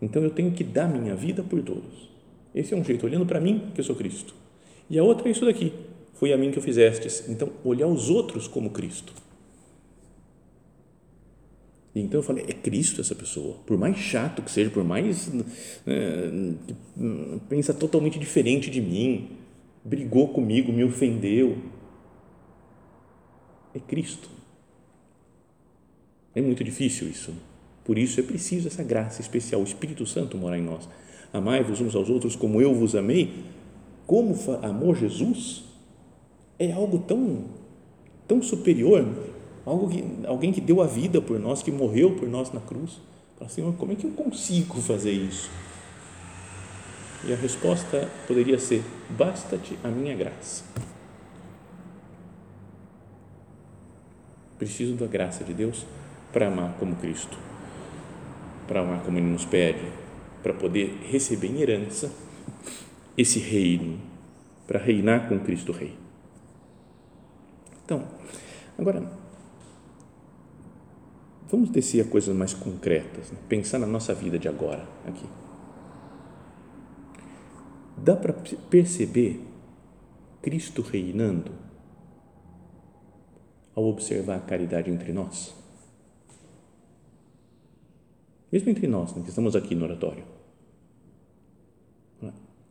Então 0.00 0.22
eu 0.22 0.30
tenho 0.30 0.52
que 0.52 0.64
dar 0.64 0.88
minha 0.88 1.14
vida 1.14 1.42
por 1.42 1.62
todos. 1.62 2.10
Esse 2.54 2.72
é 2.74 2.76
um 2.76 2.84
jeito, 2.84 3.04
olhando 3.04 3.26
para 3.26 3.40
mim, 3.40 3.70
que 3.74 3.80
eu 3.80 3.84
sou 3.84 3.96
Cristo. 3.96 4.34
E 4.88 4.98
a 4.98 5.02
outra 5.02 5.28
é 5.28 5.32
isso 5.32 5.44
daqui: 5.44 5.72
foi 6.14 6.32
a 6.32 6.36
mim 6.36 6.50
que 6.50 6.58
o 6.58 6.62
fizestes. 6.62 7.28
Então, 7.28 7.50
olhar 7.64 7.86
os 7.86 8.10
outros 8.10 8.48
como 8.48 8.70
Cristo. 8.70 9.12
E 11.94 12.00
então 12.00 12.18
eu 12.18 12.24
falei: 12.24 12.44
é 12.48 12.52
Cristo 12.52 13.00
essa 13.00 13.14
pessoa. 13.14 13.56
Por 13.66 13.78
mais 13.78 13.96
chato 13.96 14.42
que 14.42 14.50
seja, 14.50 14.70
por 14.70 14.82
mais. 14.82 15.30
É, 15.86 16.30
pensa 17.48 17.72
totalmente 17.72 18.18
diferente 18.18 18.70
de 18.70 18.80
mim, 18.80 19.30
brigou 19.84 20.28
comigo, 20.28 20.72
me 20.72 20.82
ofendeu 20.82 21.58
é 23.74 23.80
Cristo. 23.80 24.30
É 26.34 26.40
muito 26.40 26.62
difícil 26.62 27.08
isso. 27.08 27.34
Por 27.84 27.98
isso 27.98 28.18
é 28.20 28.22
preciso 28.22 28.68
essa 28.68 28.82
graça 28.82 29.20
especial, 29.20 29.60
o 29.60 29.64
Espírito 29.64 30.06
Santo 30.06 30.38
morar 30.38 30.58
em 30.58 30.62
nós. 30.62 30.88
Amai-vos 31.32 31.80
uns 31.80 31.94
aos 31.94 32.08
outros 32.08 32.36
como 32.36 32.62
eu 32.62 32.72
vos 32.74 32.94
amei. 32.94 33.44
Como 34.06 34.36
amou 34.62 34.94
Jesus 34.94 35.64
é 36.58 36.72
algo 36.72 36.98
tão, 37.00 37.44
tão 38.26 38.42
superior, 38.42 39.06
algo 39.64 39.88
que, 39.88 40.04
alguém 40.26 40.52
que 40.52 40.60
deu 40.60 40.80
a 40.80 40.86
vida 40.86 41.20
por 41.20 41.38
nós, 41.38 41.62
que 41.62 41.70
morreu 41.70 42.16
por 42.16 42.28
nós 42.28 42.52
na 42.52 42.60
cruz. 42.60 43.00
Fala, 43.38 43.50
Senhor, 43.50 43.74
como 43.74 43.92
é 43.92 43.94
que 43.94 44.06
eu 44.06 44.10
consigo 44.10 44.80
fazer 44.80 45.12
isso? 45.12 45.50
E 47.26 47.32
a 47.32 47.36
resposta 47.36 48.08
poderia 48.26 48.58
ser: 48.58 48.82
basta-te 49.10 49.78
a 49.82 49.88
minha 49.88 50.14
graça. 50.14 50.64
Preciso 54.58 54.94
da 54.94 55.06
graça 55.06 55.42
de 55.42 55.52
Deus 55.52 55.84
para 56.32 56.48
amar 56.48 56.76
como 56.78 56.94
Cristo, 56.96 57.36
para 58.68 58.80
amar 58.80 59.02
como 59.02 59.18
Ele 59.18 59.26
nos 59.26 59.44
pede, 59.44 59.86
para 60.42 60.52
poder 60.52 61.00
receber 61.10 61.48
em 61.48 61.60
herança 61.60 62.12
esse 63.16 63.38
reino, 63.38 63.98
para 64.66 64.78
reinar 64.78 65.28
com 65.28 65.38
Cristo 65.40 65.72
Rei. 65.72 66.03
Então, 67.84 68.06
agora, 68.78 69.06
vamos 71.50 71.70
descer 71.70 72.06
a 72.06 72.08
coisas 72.08 72.34
mais 72.34 72.54
concretas, 72.54 73.30
né? 73.30 73.38
pensar 73.48 73.78
na 73.78 73.86
nossa 73.86 74.14
vida 74.14 74.38
de 74.38 74.48
agora, 74.48 74.86
aqui. 75.06 75.26
Dá 77.96 78.16
para 78.16 78.32
perceber 78.32 79.40
Cristo 80.42 80.82
reinando 80.82 81.52
ao 83.74 83.84
observar 83.84 84.36
a 84.36 84.40
caridade 84.40 84.90
entre 84.90 85.12
nós? 85.12 85.54
Mesmo 88.50 88.70
entre 88.70 88.86
nós, 88.86 89.14
né, 89.14 89.22
que 89.22 89.30
estamos 89.30 89.56
aqui 89.56 89.74
no 89.74 89.84
oratório. 89.84 90.24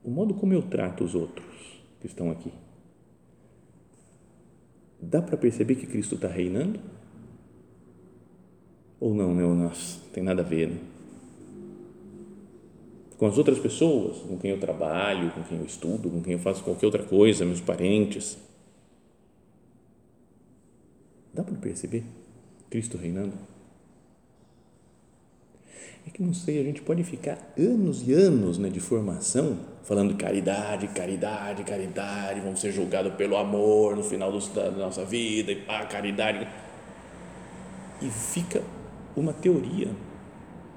O 0.03 0.09
modo 0.09 0.33
como 0.33 0.53
eu 0.53 0.61
trato 0.61 1.03
os 1.03 1.15
outros 1.15 1.83
que 1.99 2.07
estão 2.07 2.29
aqui. 2.29 2.51
Dá 5.09 5.21
para 5.21 5.37
perceber 5.37 5.75
que 5.75 5.85
Cristo 5.85 6.15
está 6.15 6.27
reinando? 6.27 6.79
Ou 8.99 9.13
não, 9.13 9.33
né? 9.33 9.43
Nossa, 9.43 9.99
tem 10.13 10.23
nada 10.23 10.41
a 10.41 10.45
ver, 10.45 10.69
né? 10.69 10.77
Com 13.17 13.27
as 13.27 13.37
outras 13.37 13.59
pessoas, 13.59 14.17
com 14.17 14.37
quem 14.37 14.51
eu 14.51 14.59
trabalho, 14.59 15.31
com 15.31 15.43
quem 15.43 15.57
eu 15.59 15.65
estudo, 15.65 16.09
com 16.09 16.21
quem 16.21 16.33
eu 16.33 16.39
faço 16.39 16.63
qualquer 16.63 16.85
outra 16.85 17.03
coisa, 17.03 17.45
meus 17.45 17.61
parentes 17.61 18.37
Dá 21.33 21.43
para 21.43 21.55
perceber 21.55 22.03
Cristo 22.69 22.95
reinando? 22.95 23.33
É 26.05 26.09
que 26.09 26.21
não 26.21 26.33
sei, 26.33 26.59
a 26.59 26.63
gente 26.63 26.81
pode 26.81 27.03
ficar 27.03 27.37
anos 27.57 28.07
e 28.07 28.13
anos 28.13 28.57
né, 28.57 28.69
de 28.69 28.79
formação 28.79 29.57
falando 29.83 30.15
caridade, 30.15 30.87
caridade, 30.87 31.63
caridade, 31.63 32.39
vamos 32.39 32.59
ser 32.59 32.71
julgados 32.71 33.13
pelo 33.15 33.37
amor 33.37 33.95
no 33.95 34.03
final 34.03 34.31
da 34.31 34.71
nossa 34.71 35.03
vida, 35.05 35.51
e 35.51 35.55
pá, 35.57 35.85
caridade. 35.85 36.47
E 38.01 38.09
fica 38.09 38.61
uma 39.15 39.33
teoria, 39.33 39.89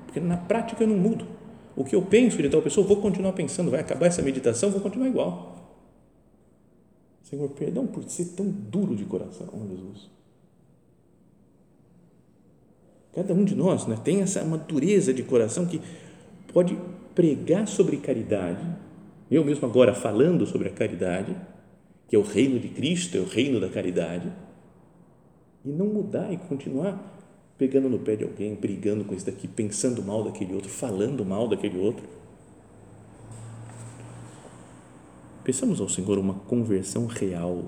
porque 0.04 0.20
na 0.20 0.36
prática 0.36 0.82
eu 0.82 0.88
não 0.88 0.96
mudo. 0.96 1.26
O 1.74 1.84
que 1.84 1.94
eu 1.94 2.02
penso 2.02 2.38
de 2.38 2.48
tal 2.48 2.62
pessoa, 2.62 2.86
vou 2.86 2.96
continuar 3.00 3.32
pensando, 3.32 3.70
vai 3.70 3.80
acabar 3.80 4.06
essa 4.06 4.22
meditação, 4.22 4.70
vou 4.70 4.80
continuar 4.80 5.08
igual. 5.08 5.54
Senhor, 7.22 7.48
perdão 7.50 7.86
por 7.86 8.04
ser 8.04 8.36
tão 8.36 8.48
duro 8.48 8.94
de 8.94 9.04
coração, 9.04 9.48
Jesus. 9.68 10.15
Cada 13.16 13.32
um 13.32 13.44
de 13.44 13.54
nós 13.54 13.86
né, 13.86 13.96
tem 14.04 14.20
essa 14.20 14.42
uma 14.42 14.58
dureza 14.58 15.12
de 15.14 15.22
coração 15.22 15.64
que 15.64 15.80
pode 16.52 16.78
pregar 17.14 17.66
sobre 17.66 17.96
caridade. 17.96 18.62
Eu 19.30 19.42
mesmo 19.42 19.66
agora 19.66 19.94
falando 19.94 20.44
sobre 20.44 20.68
a 20.68 20.70
caridade, 20.70 21.34
que 22.06 22.14
é 22.14 22.18
o 22.18 22.22
reino 22.22 22.60
de 22.60 22.68
Cristo, 22.68 23.16
é 23.16 23.20
o 23.20 23.24
reino 23.24 23.58
da 23.58 23.70
caridade, 23.70 24.30
e 25.64 25.70
não 25.70 25.86
mudar 25.86 26.30
e 26.30 26.36
continuar 26.36 27.14
pegando 27.56 27.88
no 27.88 27.98
pé 27.98 28.16
de 28.16 28.24
alguém, 28.24 28.54
brigando 28.54 29.02
com 29.02 29.14
esse 29.14 29.24
daqui, 29.24 29.48
pensando 29.48 30.02
mal 30.02 30.22
daquele 30.22 30.54
outro, 30.54 30.68
falando 30.68 31.24
mal 31.24 31.48
daquele 31.48 31.78
outro. 31.78 32.04
Pensamos 35.42 35.80
ao 35.80 35.88
Senhor 35.88 36.18
uma 36.18 36.34
conversão 36.34 37.06
real 37.06 37.64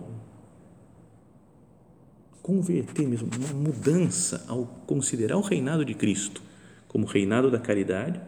converter 2.48 3.06
mesmo, 3.06 3.28
uma 3.36 3.52
mudança 3.52 4.42
ao 4.48 4.64
considerar 4.86 5.36
o 5.36 5.42
reinado 5.42 5.84
de 5.84 5.92
Cristo 5.92 6.40
como 6.88 7.04
reinado 7.04 7.50
da 7.50 7.58
caridade, 7.58 8.18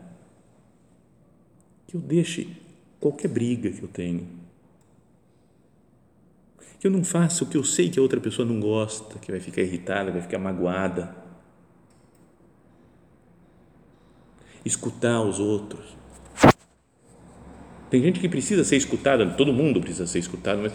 que 1.87 1.97
eu 1.97 2.00
deixe 2.03 2.55
qualquer 3.00 3.29
briga 3.29 3.71
que 3.71 3.83
eu 3.83 3.89
tenho, 3.89 4.29
que 6.79 6.87
eu 6.87 6.91
não 6.91 7.03
faça 7.03 7.45
o 7.45 7.47
que 7.47 7.57
eu 7.57 7.65
sei 7.65 7.89
que 7.89 7.99
a 7.99 8.03
outra 8.03 8.21
pessoa 8.21 8.47
não 8.47 8.61
gosta, 8.61 9.19
que 9.19 9.31
vai 9.31 9.41
ficar 9.41 9.62
irritada, 9.62 10.11
vai 10.12 10.21
ficar 10.21 10.39
magoada. 10.39 11.17
Escutar 14.62 15.23
os 15.23 15.41
outros. 15.41 15.97
Tem 17.89 18.03
gente 18.03 18.21
que 18.21 18.29
precisa 18.29 18.65
ser 18.65 18.77
escutada, 18.77 19.31
todo 19.31 19.50
mundo 19.50 19.81
precisa 19.81 20.07
ser 20.07 20.19
escutado, 20.19 20.61
mas 20.61 20.75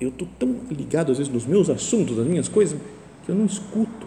eu 0.00 0.10
estou 0.10 0.28
tão 0.38 0.56
ligado 0.70 1.10
às 1.10 1.18
vezes 1.18 1.32
nos 1.32 1.44
meus 1.44 1.68
assuntos, 1.68 2.16
nas 2.16 2.26
minhas 2.26 2.48
coisas, 2.48 2.78
que 3.24 3.30
eu 3.30 3.34
não 3.34 3.46
escuto. 3.46 4.06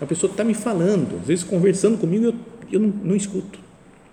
A 0.00 0.06
pessoa 0.06 0.30
está 0.30 0.42
me 0.42 0.54
falando, 0.54 1.20
às 1.20 1.26
vezes 1.26 1.44
conversando 1.44 1.98
comigo, 1.98 2.24
eu, 2.24 2.34
eu 2.72 2.80
não, 2.80 2.88
não 2.88 3.16
escuto. 3.16 3.58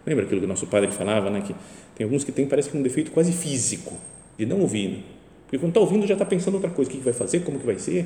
Lembra 0.05 0.25
aquilo 0.25 0.41
que 0.41 0.45
o 0.45 0.49
nosso 0.49 0.67
padre 0.67 0.91
falava, 0.91 1.29
né? 1.29 1.41
Que 1.41 1.55
tem 1.95 2.03
alguns 2.03 2.23
que 2.23 2.31
tem, 2.31 2.45
parece 2.47 2.69
que 2.69 2.77
um 2.77 2.81
defeito 2.81 3.11
quase 3.11 3.31
físico, 3.31 3.95
de 4.37 4.45
não 4.45 4.59
ouvir. 4.59 4.89
Né? 4.89 5.03
Porque 5.43 5.57
quando 5.57 5.69
está 5.69 5.79
ouvindo 5.79 6.05
já 6.05 6.13
está 6.13 6.25
pensando 6.25 6.55
outra 6.55 6.69
coisa, 6.69 6.91
o 6.91 6.93
que 6.93 6.99
vai 6.99 7.13
fazer, 7.13 7.39
como 7.39 7.59
que 7.59 7.65
vai 7.65 7.79
ser. 7.79 8.05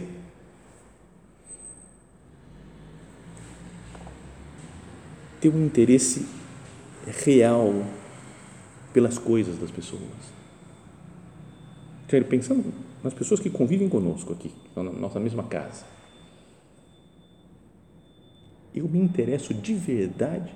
Ter 5.42 5.50
um 5.50 5.66
interesse 5.66 6.26
real 7.26 7.84
pelas 8.94 9.18
coisas 9.18 9.58
das 9.58 9.72
pessoas 9.72 10.02
Sério, 12.14 12.28
pensando 12.28 12.72
nas 13.04 13.12
pessoas 13.12 13.40
que 13.40 13.50
convivem 13.50 13.90
conosco 13.90 14.34
aqui, 14.34 14.52
na 14.76 14.84
nossa 14.84 15.20
mesma 15.20 15.42
casa. 15.42 15.84
Eu 18.72 18.88
me 18.88 19.00
interesso 19.00 19.52
de 19.52 19.74
verdade 19.74 20.54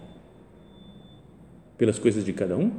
pelas 1.75 1.97
coisas 1.97 2.23
de 2.23 2.31
cada 2.31 2.55
um? 2.55 2.71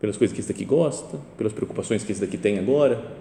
Pelas 0.00 0.16
coisas 0.16 0.34
que 0.34 0.40
esse 0.40 0.50
daqui 0.50 0.64
gosta, 0.64 1.18
pelas 1.36 1.52
preocupações 1.52 2.02
que 2.02 2.10
esse 2.10 2.22
daqui 2.22 2.38
tem 2.38 2.58
agora? 2.58 3.14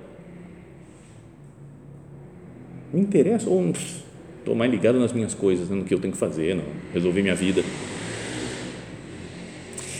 Me 2.93 3.01
interessa 3.01 3.49
ou 3.49 3.71
estou 3.71 4.55
mais 4.55 4.71
ligado 4.71 4.97
nas 5.01 5.11
minhas 5.11 5.33
coisas, 5.33 5.69
no 5.69 5.83
que 5.83 5.93
eu 5.93 5.99
tenho 5.99 6.13
que 6.13 6.19
fazer, 6.19 6.55
não, 6.55 6.63
resolver 6.93 7.21
minha 7.21 7.35
vida? 7.35 7.61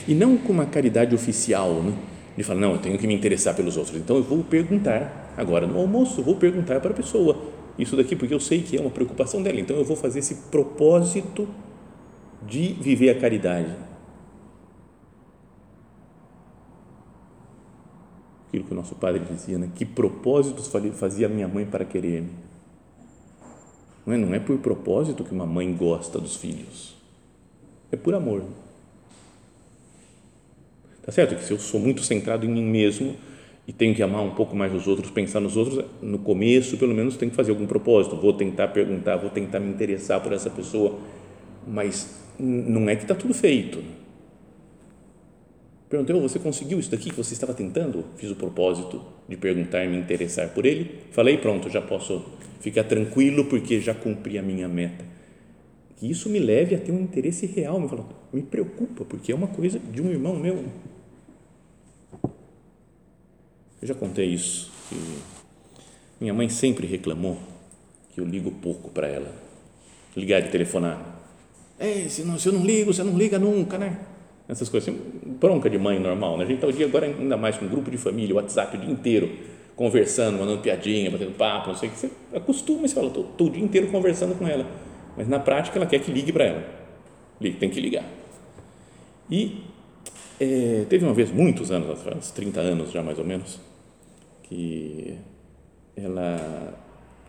E 0.08 0.14
não 0.14 0.38
com 0.38 0.52
uma 0.52 0.66
caridade 0.66 1.14
oficial, 1.14 1.82
né? 1.82 1.94
de 2.36 2.44
falar, 2.44 2.60
não, 2.60 2.72
eu 2.74 2.80
tenho 2.80 2.98
que 2.98 3.06
me 3.06 3.14
interessar 3.14 3.56
pelos 3.56 3.78
outros, 3.78 3.96
então 3.98 4.16
eu 4.16 4.24
vou 4.24 4.44
perguntar 4.44 5.34
agora 5.38 5.68
no 5.68 5.78
almoço, 5.78 6.24
vou 6.24 6.36
perguntar 6.36 6.80
para 6.80 6.92
a 6.92 6.94
pessoa 6.94 7.38
isso 7.78 7.96
daqui, 7.96 8.16
porque 8.16 8.34
eu 8.34 8.40
sei 8.40 8.62
que 8.62 8.78
é 8.78 8.82
uma 8.82 8.90
preocupação 8.90 9.42
dela, 9.42 9.60
então 9.60 9.76
eu 9.76 9.84
vou 9.84 9.96
fazer 9.96 10.20
esse 10.20 10.36
propósito 10.50 11.48
de 12.46 12.74
viver 12.74 13.10
a 13.10 13.20
caridade. 13.20 13.76
Aquilo 18.48 18.66
que 18.66 18.74
o 18.74 18.76
nosso 18.76 18.96
padre 18.96 19.22
dizia, 19.30 19.58
né? 19.58 19.70
que 19.74 19.86
propósitos 19.86 20.70
fazia 20.96 21.30
minha 21.30 21.48
mãe 21.48 21.66
para 21.66 21.86
querer-me? 21.86 22.32
Não 24.06 24.14
é, 24.14 24.18
não 24.18 24.34
é 24.34 24.40
por 24.40 24.58
propósito 24.58 25.24
que 25.24 25.32
uma 25.32 25.46
mãe 25.46 25.74
gosta 25.74 26.20
dos 26.20 26.36
filhos, 26.36 26.96
é 27.92 27.96
por 27.96 28.14
amor. 28.14 28.44
Tá 31.04 31.12
certo 31.12 31.36
que 31.36 31.44
se 31.44 31.52
eu 31.52 31.60
sou 31.60 31.80
muito 31.80 32.02
centrado 32.04 32.46
em 32.46 32.50
mim 32.50 32.64
mesmo 32.64 33.16
e 33.68 33.74
tenho 33.74 33.96
que 33.96 34.04
amar 34.04 34.22
um 34.22 34.32
pouco 34.32 34.56
mais 34.56 34.74
os 34.74 34.88
outros, 34.88 35.10
pensar 35.10 35.40
nos 35.40 35.58
outros, 35.58 35.84
no 36.02 36.20
começo, 36.20 36.78
pelo 36.78 36.94
menos, 36.94 37.18
tenho 37.18 37.32
que 37.32 37.36
fazer 37.36 37.52
algum 37.52 37.66
propósito. 37.66 38.16
Vou 38.16 38.34
tentar 38.34 38.68
perguntar, 38.70 39.18
vou 39.18 39.30
tentar 39.30 39.60
me 39.60 39.70
interessar 39.70 40.22
por 40.22 40.34
essa 40.34 40.50
pessoa, 40.50 41.00
mas 41.68 42.20
não 42.40 42.90
é 42.90 42.96
que 42.96 43.04
está 43.04 43.16
tudo 43.16 43.34
feito. 43.34 43.84
Perguntei, 45.90 46.16
oh, 46.16 46.22
você 46.22 46.40
conseguiu 46.40 46.80
isso 46.80 46.90
daqui 46.90 47.10
que 47.10 47.16
você 47.18 47.34
estava 47.34 47.54
tentando? 47.54 48.06
Fiz 48.16 48.32
o 48.32 48.36
propósito 48.36 49.04
de 49.28 49.36
perguntar 49.36 49.84
e 49.84 49.90
me 49.90 49.98
interessar 49.98 50.50
por 50.50 50.66
ele. 50.66 51.00
Falei, 51.12 51.38
pronto, 51.38 51.70
já 51.70 51.82
posso 51.82 52.24
ficar 52.62 52.86
tranquilo 52.86 53.46
porque 53.46 53.80
já 53.82 53.94
cumpri 53.94 54.38
a 54.38 54.42
minha 54.42 54.70
meta. 54.70 55.04
Que 55.98 56.10
isso 56.10 56.30
me 56.30 56.40
leve 56.40 56.76
a 56.76 56.80
ter 56.80 56.94
um 56.94 57.02
interesse 57.02 57.46
real. 57.46 57.78
Me, 57.78 57.90
fala, 57.90 58.06
me 58.32 58.42
preocupa, 58.42 59.04
porque 59.04 59.34
é 59.34 59.36
uma 59.36 59.48
coisa 59.48 59.80
de 59.80 60.02
um 60.02 60.10
irmão 60.10 60.34
meu. 60.36 60.64
Eu 63.82 63.88
já 63.88 63.96
contei 63.96 64.28
isso. 64.28 64.72
minha 66.20 66.34
mãe 66.34 66.48
sempre 66.50 66.86
reclamou 66.86 67.38
que 68.14 68.22
eu 68.22 68.26
ligo 68.26 68.52
pouco 68.52 68.90
para 68.92 69.08
ela. 69.08 69.34
Ligar 70.16 70.42
de 70.42 70.50
telefonar. 70.50 71.20
É, 71.80 72.08
se, 72.08 72.24
não, 72.24 72.38
se 72.38 72.48
eu 72.48 72.54
não 72.54 72.64
ligo, 72.64 72.94
você 72.94 73.04
não 73.04 73.18
liga 73.18 73.40
nunca, 73.40 73.78
né? 73.78 73.98
Essas 74.48 74.70
coisas. 74.70 74.90
Assim, 74.90 75.02
bronca 75.40 75.68
de 75.68 75.80
mãe 75.80 76.00
normal, 76.00 76.38
né? 76.38 76.44
A 76.44 76.48
gente 76.48 76.58
está 76.58 76.68
o 76.68 76.74
dia 76.74 76.86
agora 76.86 77.08
ainda 77.08 77.38
mais 77.38 77.58
com 77.58 77.66
um 77.66 77.70
grupo 77.70 77.90
de 77.90 77.98
família, 77.98 78.36
WhatsApp 78.36 78.78
o 78.78 78.80
dia 78.80 78.92
inteiro, 78.92 79.32
conversando, 79.76 80.38
mandando 80.38 80.62
piadinha, 80.62 81.10
batendo 81.10 81.32
papo, 81.32 81.70
não 81.70 81.76
sei 81.76 81.90
o 81.90 81.92
que. 81.92 81.98
Você 81.98 82.12
acostuma 82.36 82.86
e 82.86 82.90
você 82.90 82.94
fala, 82.94 83.08
estou 83.08 83.48
o 83.48 83.50
dia 83.50 83.64
inteiro 83.64 83.88
conversando 83.88 84.38
com 84.38 84.48
ela. 84.48 84.68
Mas 85.18 85.28
na 85.28 85.40
prática 85.40 85.80
ela 85.80 85.88
quer 85.88 86.00
que 86.00 86.12
ligue 86.12 86.32
para 86.32 86.46
ela. 86.46 86.64
Tem 87.60 87.70
que 87.70 87.80
ligar. 87.82 88.06
E 89.30 89.64
é, 90.40 90.86
teve 90.90 91.06
uma 91.06 91.14
vez, 91.14 91.32
muitos 91.32 91.72
anos, 91.72 92.00
uns 92.16 92.32
30 92.32 92.60
anos 92.60 92.92
já 92.92 93.02
mais 93.02 93.18
ou 93.18 93.26
menos, 93.26 93.60
que 94.52 95.18
ela 95.96 96.78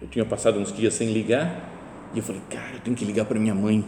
eu 0.00 0.08
tinha 0.08 0.24
passado 0.24 0.58
uns 0.58 0.72
dias 0.72 0.92
sem 0.92 1.12
ligar 1.12 1.70
e 2.12 2.18
eu 2.18 2.22
falei, 2.22 2.42
cara, 2.50 2.74
eu 2.74 2.80
tenho 2.80 2.96
que 2.96 3.04
ligar 3.04 3.24
para 3.24 3.38
minha 3.38 3.54
mãe 3.54 3.84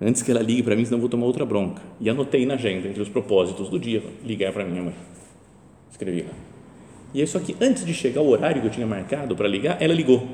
antes 0.00 0.20
que 0.22 0.30
ela 0.30 0.42
ligue 0.42 0.64
para 0.64 0.74
mim, 0.74 0.84
senão 0.84 0.98
eu 0.98 1.00
vou 1.00 1.08
tomar 1.08 1.26
outra 1.26 1.46
bronca. 1.46 1.80
E 2.00 2.10
anotei 2.10 2.44
na 2.44 2.54
agenda, 2.54 2.88
entre 2.88 3.00
os 3.00 3.08
propósitos 3.08 3.70
do 3.70 3.78
dia, 3.78 4.02
ligar 4.24 4.52
para 4.52 4.64
minha 4.64 4.82
mãe. 4.82 4.94
Escrevi 5.90 6.22
lá. 6.22 6.34
E 7.14 7.20
aí, 7.20 7.26
só 7.26 7.38
que 7.38 7.56
antes 7.60 7.86
de 7.86 7.94
chegar 7.94 8.20
o 8.20 8.28
horário 8.28 8.60
que 8.60 8.66
eu 8.66 8.70
tinha 8.70 8.86
marcado 8.86 9.34
para 9.34 9.48
ligar, 9.48 9.80
ela 9.80 9.94
ligou. 9.94 10.28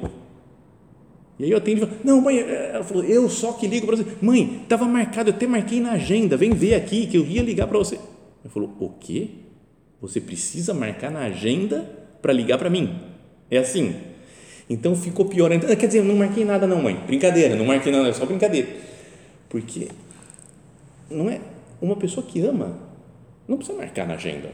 E 1.39 1.45
aí 1.45 1.51
eu 1.51 1.59
atendi 1.59 1.83
e 1.83 1.87
falei, 1.87 2.01
não, 2.03 2.21
mãe, 2.21 2.39
ela 2.39 2.83
falou, 2.83 3.05
eu 3.05 3.29
só 3.29 3.53
que 3.53 3.67
ligo 3.67 3.87
para 3.87 3.97
você. 3.97 4.07
Mãe, 4.21 4.63
estava 4.63 4.87
marcado, 4.87 5.31
eu 5.31 5.35
até 5.35 5.47
marquei 5.47 5.81
na 5.81 5.93
agenda, 5.93 6.37
vem 6.37 6.51
ver 6.51 6.75
aqui 6.75 7.07
que 7.07 7.17
eu 7.17 7.25
ia 7.25 7.43
ligar 7.43 7.67
para 7.67 7.79
você. 7.79 7.97
Ela 7.97 8.53
falou, 8.53 8.75
o 8.81 8.89
quê? 8.91 9.29
Você 10.01 10.21
precisa 10.21 10.75
marcar 10.75 11.11
na 11.11 11.21
agenda 11.21 12.04
para 12.25 12.33
ligar 12.33 12.57
para 12.57 12.71
mim. 12.71 12.99
É 13.51 13.59
assim. 13.59 13.95
Então 14.69 14.97
ficou 14.97 15.27
pior. 15.27 15.53
Então, 15.53 15.69
quer 15.77 15.87
dizer, 15.87 16.03
não 16.03 16.17
marquei 16.17 16.43
nada 16.43 16.67
não, 16.67 16.81
mãe. 16.81 16.97
Brincadeira, 17.07 17.55
não 17.55 17.67
marquei 17.67 17.93
nada, 17.93 18.09
é 18.09 18.15
só 18.15 18.25
brincadeira. 18.25 18.67
Porque 19.47 19.89
não 21.11 21.29
é 21.29 21.39
uma 21.83 21.97
pessoa 21.97 22.27
que 22.27 22.41
ama, 22.41 22.79
não 23.47 23.59
precisa 23.59 23.77
marcar 23.77 24.09
na 24.09 24.15
agenda. 24.15 24.49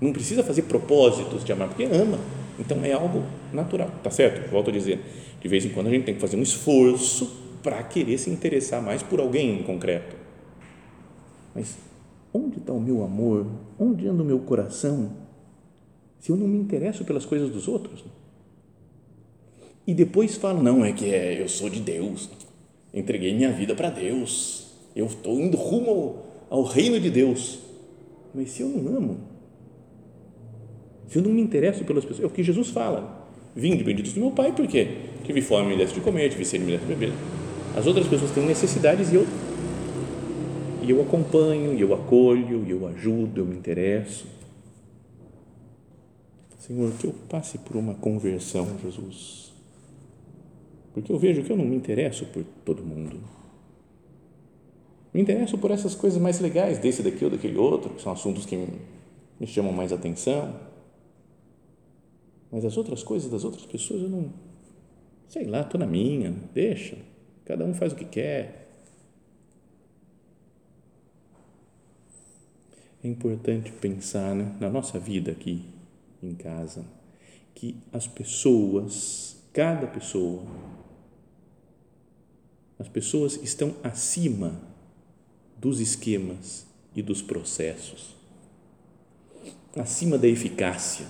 Não 0.00 0.10
precisa 0.10 0.42
fazer 0.42 0.62
propósitos 0.62 1.44
de 1.44 1.52
amar, 1.52 1.68
porque 1.68 1.84
ama. 1.84 2.18
Então 2.58 2.82
é 2.82 2.92
algo 2.94 3.24
natural, 3.52 3.90
tá 4.02 4.10
certo? 4.10 4.50
Volto 4.50 4.70
a 4.70 4.72
dizer, 4.72 4.98
de 5.38 5.48
vez 5.48 5.66
em 5.66 5.68
quando 5.68 5.88
a 5.88 5.90
gente 5.90 6.04
tem 6.04 6.14
que 6.14 6.20
fazer 6.20 6.38
um 6.38 6.42
esforço 6.42 7.30
para 7.62 7.82
querer 7.82 8.16
se 8.16 8.30
interessar 8.30 8.80
mais 8.80 9.02
por 9.02 9.20
alguém 9.20 9.60
em 9.60 9.62
concreto. 9.64 10.16
Mas 11.54 11.76
onde 12.32 12.56
está 12.56 12.72
o 12.72 12.80
meu 12.80 13.04
amor? 13.04 13.46
Onde 13.78 14.08
anda 14.08 14.22
o 14.22 14.26
meu 14.26 14.38
coração? 14.38 15.27
Se 16.20 16.30
eu 16.30 16.36
não 16.36 16.48
me 16.48 16.58
interesso 16.58 17.04
pelas 17.04 17.24
coisas 17.24 17.50
dos 17.50 17.68
outros? 17.68 18.04
E 19.86 19.94
depois 19.94 20.36
falo, 20.36 20.62
não, 20.62 20.84
é 20.84 20.92
que 20.92 21.06
é, 21.06 21.40
eu 21.40 21.48
sou 21.48 21.70
de 21.70 21.80
Deus, 21.80 22.28
entreguei 22.92 23.34
minha 23.34 23.50
vida 23.50 23.74
para 23.74 23.88
Deus, 23.88 24.66
eu 24.94 25.06
estou 25.06 25.40
indo 25.40 25.56
rumo 25.56 25.90
ao, 26.50 26.58
ao 26.58 26.62
reino 26.64 27.00
de 27.00 27.10
Deus. 27.10 27.60
Mas 28.34 28.50
se 28.50 28.62
eu 28.62 28.68
não 28.68 28.96
amo, 28.96 29.20
se 31.08 31.18
eu 31.18 31.22
não 31.22 31.30
me 31.30 31.40
interesso 31.40 31.84
pelas 31.84 32.04
pessoas, 32.04 32.24
é 32.24 32.26
o 32.26 32.30
que 32.30 32.42
Jesus 32.42 32.68
fala. 32.68 33.26
Vinde 33.56 33.82
benditos 33.82 34.12
do 34.12 34.20
meu 34.20 34.30
Pai, 34.30 34.52
por 34.52 34.66
quê? 34.66 34.88
Tive 35.24 35.40
fome, 35.40 35.68
me 35.68 35.76
desse 35.76 35.94
de 35.94 36.00
comer, 36.00 36.28
tive 36.28 36.44
sede, 36.44 36.64
me 36.64 36.72
desse 36.72 36.84
de 36.84 36.94
beber. 36.94 37.12
As 37.74 37.86
outras 37.86 38.06
pessoas 38.06 38.30
têm 38.30 38.44
necessidades 38.44 39.10
e 39.10 39.14
eu, 39.14 39.26
e 40.82 40.90
eu 40.90 41.00
acompanho, 41.00 41.74
e 41.74 41.80
eu 41.80 41.94
acolho, 41.94 42.64
e 42.66 42.70
eu 42.70 42.86
ajudo, 42.88 43.40
eu 43.40 43.46
me 43.46 43.56
interesso. 43.56 44.26
Senhor, 46.68 46.92
que 46.98 47.06
eu 47.06 47.14
passe 47.30 47.56
por 47.56 47.76
uma 47.76 47.94
conversão, 47.94 48.78
Jesus. 48.84 49.50
Porque 50.92 51.10
eu 51.10 51.18
vejo 51.18 51.42
que 51.42 51.50
eu 51.50 51.56
não 51.56 51.64
me 51.64 51.74
interesso 51.74 52.26
por 52.26 52.44
todo 52.62 52.84
mundo. 52.84 53.18
Me 55.14 55.22
interesso 55.22 55.56
por 55.56 55.70
essas 55.70 55.94
coisas 55.94 56.20
mais 56.20 56.38
legais, 56.40 56.78
desse 56.78 57.02
daqui 57.02 57.24
ou 57.24 57.30
daquele 57.30 57.56
outro, 57.56 57.94
que 57.94 58.02
são 58.02 58.12
assuntos 58.12 58.44
que 58.44 58.68
me 59.40 59.46
chamam 59.46 59.72
mais 59.72 59.94
atenção. 59.94 60.54
Mas 62.52 62.66
as 62.66 62.76
outras 62.76 63.02
coisas 63.02 63.30
das 63.30 63.44
outras 63.44 63.64
pessoas 63.64 64.02
eu 64.02 64.10
não. 64.10 64.30
Sei 65.26 65.46
lá, 65.46 65.62
estou 65.62 65.80
na 65.80 65.86
minha, 65.86 66.34
deixa. 66.52 66.98
Cada 67.46 67.64
um 67.64 67.72
faz 67.72 67.94
o 67.94 67.96
que 67.96 68.04
quer. 68.04 68.68
É 73.02 73.08
importante 73.08 73.72
pensar 73.72 74.34
né, 74.34 74.54
na 74.60 74.68
nossa 74.68 74.98
vida 74.98 75.30
aqui 75.30 75.77
em 76.22 76.34
casa, 76.34 76.84
que 77.54 77.76
as 77.92 78.06
pessoas, 78.06 79.36
cada 79.52 79.86
pessoa, 79.86 80.42
as 82.78 82.88
pessoas 82.88 83.34
estão 83.42 83.74
acima 83.82 84.60
dos 85.56 85.80
esquemas 85.80 86.66
e 86.94 87.02
dos 87.02 87.20
processos, 87.20 88.16
acima 89.76 90.16
da 90.16 90.28
eficácia. 90.28 91.06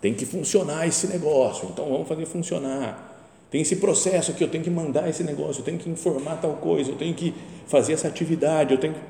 Tem 0.00 0.14
que 0.14 0.24
funcionar 0.24 0.86
esse 0.86 1.06
negócio, 1.06 1.68
então 1.70 1.88
vamos 1.90 2.08
fazer 2.08 2.26
funcionar. 2.26 3.08
Tem 3.50 3.60
esse 3.60 3.76
processo 3.76 4.32
que 4.32 4.44
eu 4.44 4.48
tenho 4.48 4.62
que 4.62 4.70
mandar 4.70 5.08
esse 5.08 5.24
negócio, 5.24 5.60
eu 5.60 5.64
tenho 5.64 5.78
que 5.78 5.90
informar 5.90 6.40
tal 6.40 6.56
coisa, 6.56 6.90
eu 6.90 6.96
tenho 6.96 7.14
que 7.14 7.34
fazer 7.66 7.94
essa 7.94 8.06
atividade, 8.06 8.72
eu 8.72 8.78
tenho 8.78 8.94
que 8.94 9.00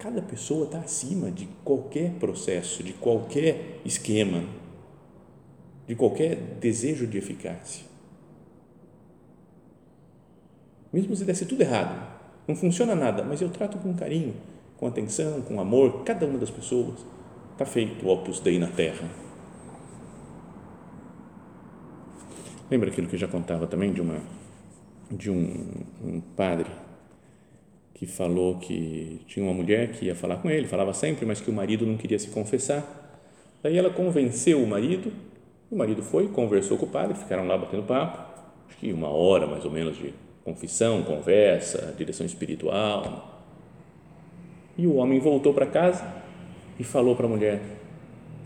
Cada 0.00 0.22
pessoa 0.22 0.64
está 0.64 0.78
acima 0.78 1.30
de 1.30 1.46
qualquer 1.62 2.12
processo, 2.12 2.82
de 2.82 2.94
qualquer 2.94 3.80
esquema, 3.84 4.44
de 5.86 5.94
qualquer 5.94 6.36
desejo 6.58 7.06
de 7.06 7.18
eficácia. 7.18 7.84
Mesmo 10.90 11.14
se 11.14 11.22
desse 11.22 11.44
tudo 11.44 11.60
errado, 11.60 12.18
não 12.48 12.56
funciona 12.56 12.94
nada, 12.94 13.22
mas 13.22 13.42
eu 13.42 13.50
trato 13.50 13.76
com 13.76 13.94
carinho, 13.94 14.34
com 14.78 14.86
atenção, 14.86 15.42
com 15.42 15.60
amor, 15.60 16.02
cada 16.02 16.24
uma 16.24 16.38
das 16.38 16.50
pessoas. 16.50 17.04
Está 17.52 17.66
feito 17.66 18.06
o 18.06 18.08
Opus 18.08 18.40
Dei 18.40 18.58
na 18.58 18.68
Terra. 18.68 19.06
Lembra 22.70 22.88
aquilo 22.88 23.06
que 23.06 23.16
eu 23.16 23.20
já 23.20 23.28
contava 23.28 23.66
também 23.66 23.92
de, 23.92 24.00
uma, 24.00 24.18
de 25.10 25.30
um, 25.30 25.84
um 26.02 26.20
padre 26.22 26.70
que 28.00 28.06
falou 28.06 28.56
que 28.56 29.20
tinha 29.26 29.44
uma 29.44 29.52
mulher 29.52 29.92
que 29.92 30.06
ia 30.06 30.14
falar 30.14 30.38
com 30.38 30.48
ele, 30.48 30.66
falava 30.66 30.94
sempre, 30.94 31.26
mas 31.26 31.38
que 31.38 31.50
o 31.50 31.52
marido 31.52 31.84
não 31.84 31.98
queria 31.98 32.18
se 32.18 32.28
confessar. 32.28 32.82
Daí 33.62 33.76
ela 33.76 33.90
convenceu 33.90 34.62
o 34.62 34.66
marido, 34.66 35.12
o 35.70 35.76
marido 35.76 36.02
foi, 36.02 36.26
conversou 36.28 36.78
com 36.78 36.86
o 36.86 36.88
padre, 36.88 37.14
ficaram 37.14 37.46
lá 37.46 37.58
batendo 37.58 37.82
papo, 37.82 38.40
acho 38.66 38.78
que 38.78 38.90
uma 38.90 39.10
hora 39.10 39.46
mais 39.46 39.66
ou 39.66 39.70
menos 39.70 39.98
de 39.98 40.14
confissão, 40.42 41.02
conversa, 41.02 41.94
direção 41.98 42.24
espiritual. 42.24 43.44
E 44.78 44.86
o 44.86 44.94
homem 44.94 45.20
voltou 45.20 45.52
para 45.52 45.66
casa 45.66 46.02
e 46.78 46.84
falou 46.84 47.14
para 47.14 47.26
a 47.26 47.28
mulher: 47.28 47.60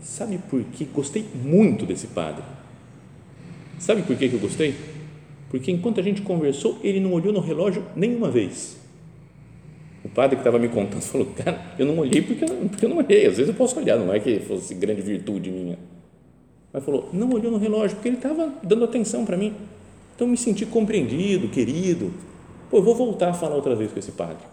Sabe 0.01 0.37
por 0.37 0.61
que 0.65 0.83
gostei 0.83 1.25
muito 1.33 1.85
desse 1.85 2.07
padre? 2.07 2.43
Sabe 3.79 4.01
por 4.01 4.17
que 4.17 4.25
eu 4.25 4.37
gostei? 4.37 4.75
Porque 5.49 5.71
enquanto 5.71 6.01
a 6.01 6.03
gente 6.03 6.21
conversou, 6.23 6.77
ele 6.83 6.99
não 6.99 7.13
olhou 7.13 7.31
no 7.31 7.39
relógio 7.39 7.85
nenhuma 7.95 8.29
vez 8.29 8.83
padre 10.15 10.37
que 10.37 10.41
estava 10.41 10.57
me 10.57 10.69
contando 10.69 11.01
falou, 11.01 11.27
cara, 11.35 11.61
eu 11.77 11.85
não 11.85 11.99
olhei 11.99 12.21
porque 12.21 12.45
porque 12.45 12.85
eu 12.85 12.89
não 12.89 12.97
olhei, 12.97 13.27
às 13.27 13.37
vezes 13.37 13.49
eu 13.49 13.53
posso 13.53 13.77
olhar, 13.77 13.97
não 13.97 14.13
é 14.13 14.19
que 14.19 14.39
fosse 14.39 14.73
grande 14.73 15.01
virtude 15.01 15.51
minha. 15.51 15.77
Mas 16.73 16.83
falou, 16.83 17.09
não 17.13 17.29
olhou 17.31 17.51
no 17.51 17.57
relógio, 17.57 17.95
porque 17.95 18.09
ele 18.09 18.17
estava 18.17 18.53
dando 18.63 18.83
atenção 18.83 19.25
para 19.25 19.37
mim. 19.37 19.53
Então 20.15 20.27
eu 20.27 20.31
me 20.31 20.37
senti 20.37 20.65
compreendido, 20.65 21.49
querido. 21.49 22.13
Pô, 22.69 22.77
eu 22.77 22.83
vou 22.83 22.95
voltar 22.95 23.29
a 23.29 23.33
falar 23.33 23.55
outra 23.55 23.75
vez 23.75 23.91
com 23.91 23.99
esse 23.99 24.11
padre. 24.11 24.45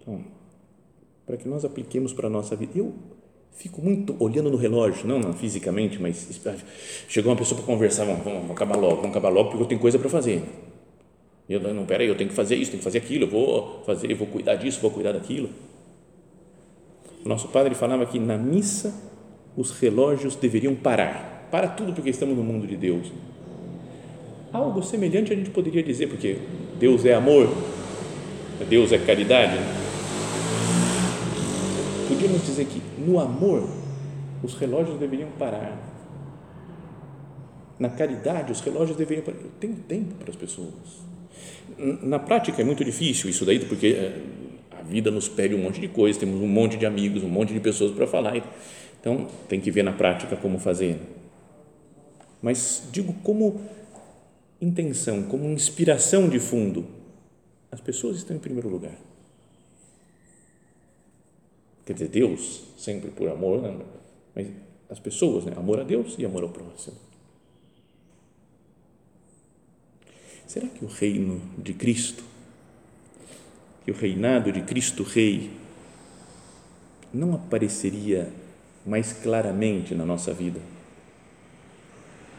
Então, 0.00 0.24
para 1.26 1.36
que 1.36 1.48
nós 1.48 1.64
apliquemos 1.64 2.12
para 2.12 2.26
a 2.26 2.30
nossa 2.30 2.56
vida. 2.56 2.72
Eu 2.74 2.92
fico 3.52 3.82
muito 3.82 4.16
olhando 4.18 4.50
no 4.50 4.56
relógio, 4.56 5.06
não, 5.06 5.18
não 5.18 5.34
fisicamente, 5.34 6.00
mas 6.00 6.28
chegou 7.08 7.30
uma 7.30 7.38
pessoa 7.38 7.60
para 7.60 7.66
conversar, 7.66 8.04
vamos, 8.04 8.24
vamos, 8.24 8.50
acabar 8.50 8.76
logo, 8.76 8.96
vamos 8.96 9.10
acabar 9.10 9.28
logo 9.28 9.50
porque 9.50 9.62
eu 9.62 9.68
tenho 9.68 9.80
coisa 9.80 9.98
para 9.98 10.08
fazer. 10.08 10.42
Eu 11.50 11.74
não, 11.74 11.84
peraí, 11.84 12.06
eu 12.06 12.14
tenho 12.14 12.30
que 12.30 12.36
fazer 12.36 12.54
isso, 12.54 12.70
tenho 12.70 12.78
que 12.78 12.84
fazer 12.84 12.98
aquilo, 12.98 13.24
eu 13.24 13.28
vou 13.28 13.82
fazer, 13.84 14.08
eu 14.08 14.16
vou 14.16 14.28
cuidar 14.28 14.54
disso, 14.54 14.80
vou 14.80 14.88
cuidar 14.88 15.10
daquilo. 15.10 15.50
O 17.24 17.28
nosso 17.28 17.48
padre 17.48 17.74
falava 17.74 18.06
que 18.06 18.20
na 18.20 18.38
missa 18.38 18.94
os 19.56 19.72
relógios 19.72 20.36
deveriam 20.36 20.76
parar. 20.76 21.48
Para 21.50 21.66
tudo 21.66 21.92
porque 21.92 22.10
estamos 22.10 22.36
no 22.36 22.44
mundo 22.44 22.68
de 22.68 22.76
Deus. 22.76 23.10
Algo 24.52 24.80
semelhante 24.80 25.32
a 25.32 25.36
gente 25.36 25.50
poderia 25.50 25.82
dizer, 25.82 26.06
porque 26.06 26.38
Deus 26.78 27.04
é 27.04 27.14
amor, 27.14 27.52
Deus 28.68 28.92
é 28.92 28.98
caridade. 28.98 29.58
Podíamos 32.06 32.46
dizer 32.46 32.64
que 32.66 32.80
no 33.00 33.18
amor 33.18 33.68
os 34.40 34.54
relógios 34.54 35.00
deveriam 35.00 35.30
parar. 35.36 35.76
Na 37.76 37.88
caridade 37.88 38.52
os 38.52 38.60
relógios 38.60 38.96
deveriam 38.96 39.24
parar. 39.24 39.38
Eu 39.38 39.50
tenho 39.58 39.74
tempo 39.74 40.14
para 40.14 40.30
as 40.30 40.36
pessoas. 40.36 41.09
Na 42.02 42.18
prática 42.18 42.60
é 42.60 42.64
muito 42.64 42.84
difícil 42.84 43.30
isso 43.30 43.44
daí, 43.44 43.58
porque 43.58 43.88
eh, 43.88 44.20
a 44.78 44.82
vida 44.82 45.10
nos 45.10 45.28
pede 45.28 45.54
um 45.54 45.62
monte 45.62 45.80
de 45.80 45.88
coisas, 45.88 46.18
temos 46.18 46.40
um 46.40 46.46
monte 46.46 46.76
de 46.76 46.84
amigos, 46.86 47.22
um 47.22 47.28
monte 47.28 47.52
de 47.52 47.60
pessoas 47.60 47.92
para 47.92 48.06
falar. 48.06 48.36
Então 49.00 49.26
tem 49.48 49.60
que 49.60 49.70
ver 49.70 49.82
na 49.82 49.92
prática 49.92 50.36
como 50.36 50.58
fazer. 50.58 50.98
Mas 52.42 52.88
digo 52.92 53.12
como 53.22 53.60
intenção, 54.60 55.22
como 55.22 55.48
inspiração 55.48 56.28
de 56.28 56.38
fundo, 56.38 56.86
as 57.70 57.80
pessoas 57.80 58.16
estão 58.16 58.36
em 58.36 58.40
primeiro 58.40 58.68
lugar. 58.68 58.96
Quer 61.86 61.94
dizer, 61.94 62.08
Deus, 62.08 62.62
sempre 62.76 63.10
por 63.10 63.28
amor, 63.28 63.62
né? 63.62 63.76
mas 64.34 64.46
as 64.88 64.98
pessoas, 64.98 65.44
né? 65.44 65.52
amor 65.56 65.80
a 65.80 65.84
Deus 65.84 66.14
e 66.18 66.24
amor 66.24 66.42
ao 66.42 66.50
próximo. 66.50 66.96
Será 70.50 70.66
que 70.66 70.84
o 70.84 70.88
reino 70.88 71.40
de 71.56 71.72
Cristo, 71.72 72.24
que 73.84 73.92
o 73.92 73.94
reinado 73.94 74.50
de 74.50 74.60
Cristo 74.62 75.04
Rei, 75.04 75.48
não 77.14 77.36
apareceria 77.36 78.28
mais 78.84 79.12
claramente 79.12 79.94
na 79.94 80.04
nossa 80.04 80.34
vida 80.34 80.60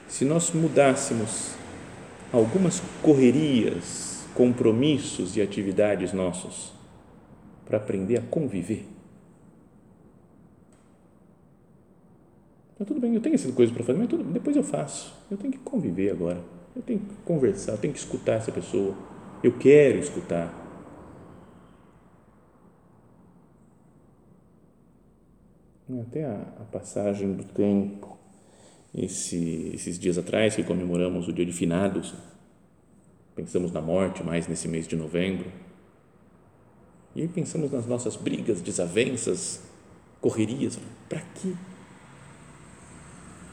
se 0.09 0.25
nós 0.25 0.51
mudássemos 0.51 1.53
algumas 2.33 2.81
correrias, 3.01 4.25
compromissos 4.35 5.37
e 5.37 5.41
atividades 5.41 6.11
nossos 6.11 6.73
para 7.65 7.77
aprender 7.77 8.17
a 8.17 8.21
conviver. 8.23 8.85
Tudo 12.85 12.99
bem, 12.99 13.15
eu 13.15 13.21
tenho 13.21 13.35
essas 13.35 13.53
coisas 13.55 13.73
para 13.73 13.85
fazer, 13.85 13.99
mas 13.99 14.09
tudo, 14.09 14.25
depois 14.25 14.57
eu 14.57 14.63
faço. 14.63 15.15
Eu 15.31 15.37
tenho 15.37 15.53
que 15.53 15.59
conviver 15.59 16.11
agora. 16.11 16.60
Eu 16.75 16.81
tenho 16.81 16.99
que 16.99 17.15
conversar, 17.25 17.73
eu 17.73 17.77
tenho 17.77 17.93
que 17.93 17.99
escutar 17.99 18.33
essa 18.33 18.51
pessoa. 18.51 18.95
Eu 19.43 19.57
quero 19.57 19.99
escutar. 19.99 20.59
Até 26.07 26.23
a, 26.23 26.33
a 26.59 26.63
passagem 26.71 27.33
do 27.33 27.43
tempo 27.43 28.17
esse, 28.93 29.71
esses 29.73 29.97
dias 29.97 30.17
atrás 30.17 30.55
que 30.55 30.63
comemoramos 30.63 31.27
o 31.27 31.33
dia 31.33 31.45
de 31.45 31.53
finados, 31.53 32.13
pensamos 33.35 33.71
na 33.71 33.81
morte 33.81 34.23
mais 34.23 34.47
nesse 34.47 34.67
mês 34.67 34.87
de 34.87 34.95
novembro, 34.95 35.51
e 37.15 37.21
aí 37.21 37.27
pensamos 37.27 37.71
nas 37.71 37.85
nossas 37.85 38.15
brigas, 38.15 38.61
desavenças, 38.61 39.61
correrias, 40.19 40.79
para 41.09 41.21
quê? 41.35 41.53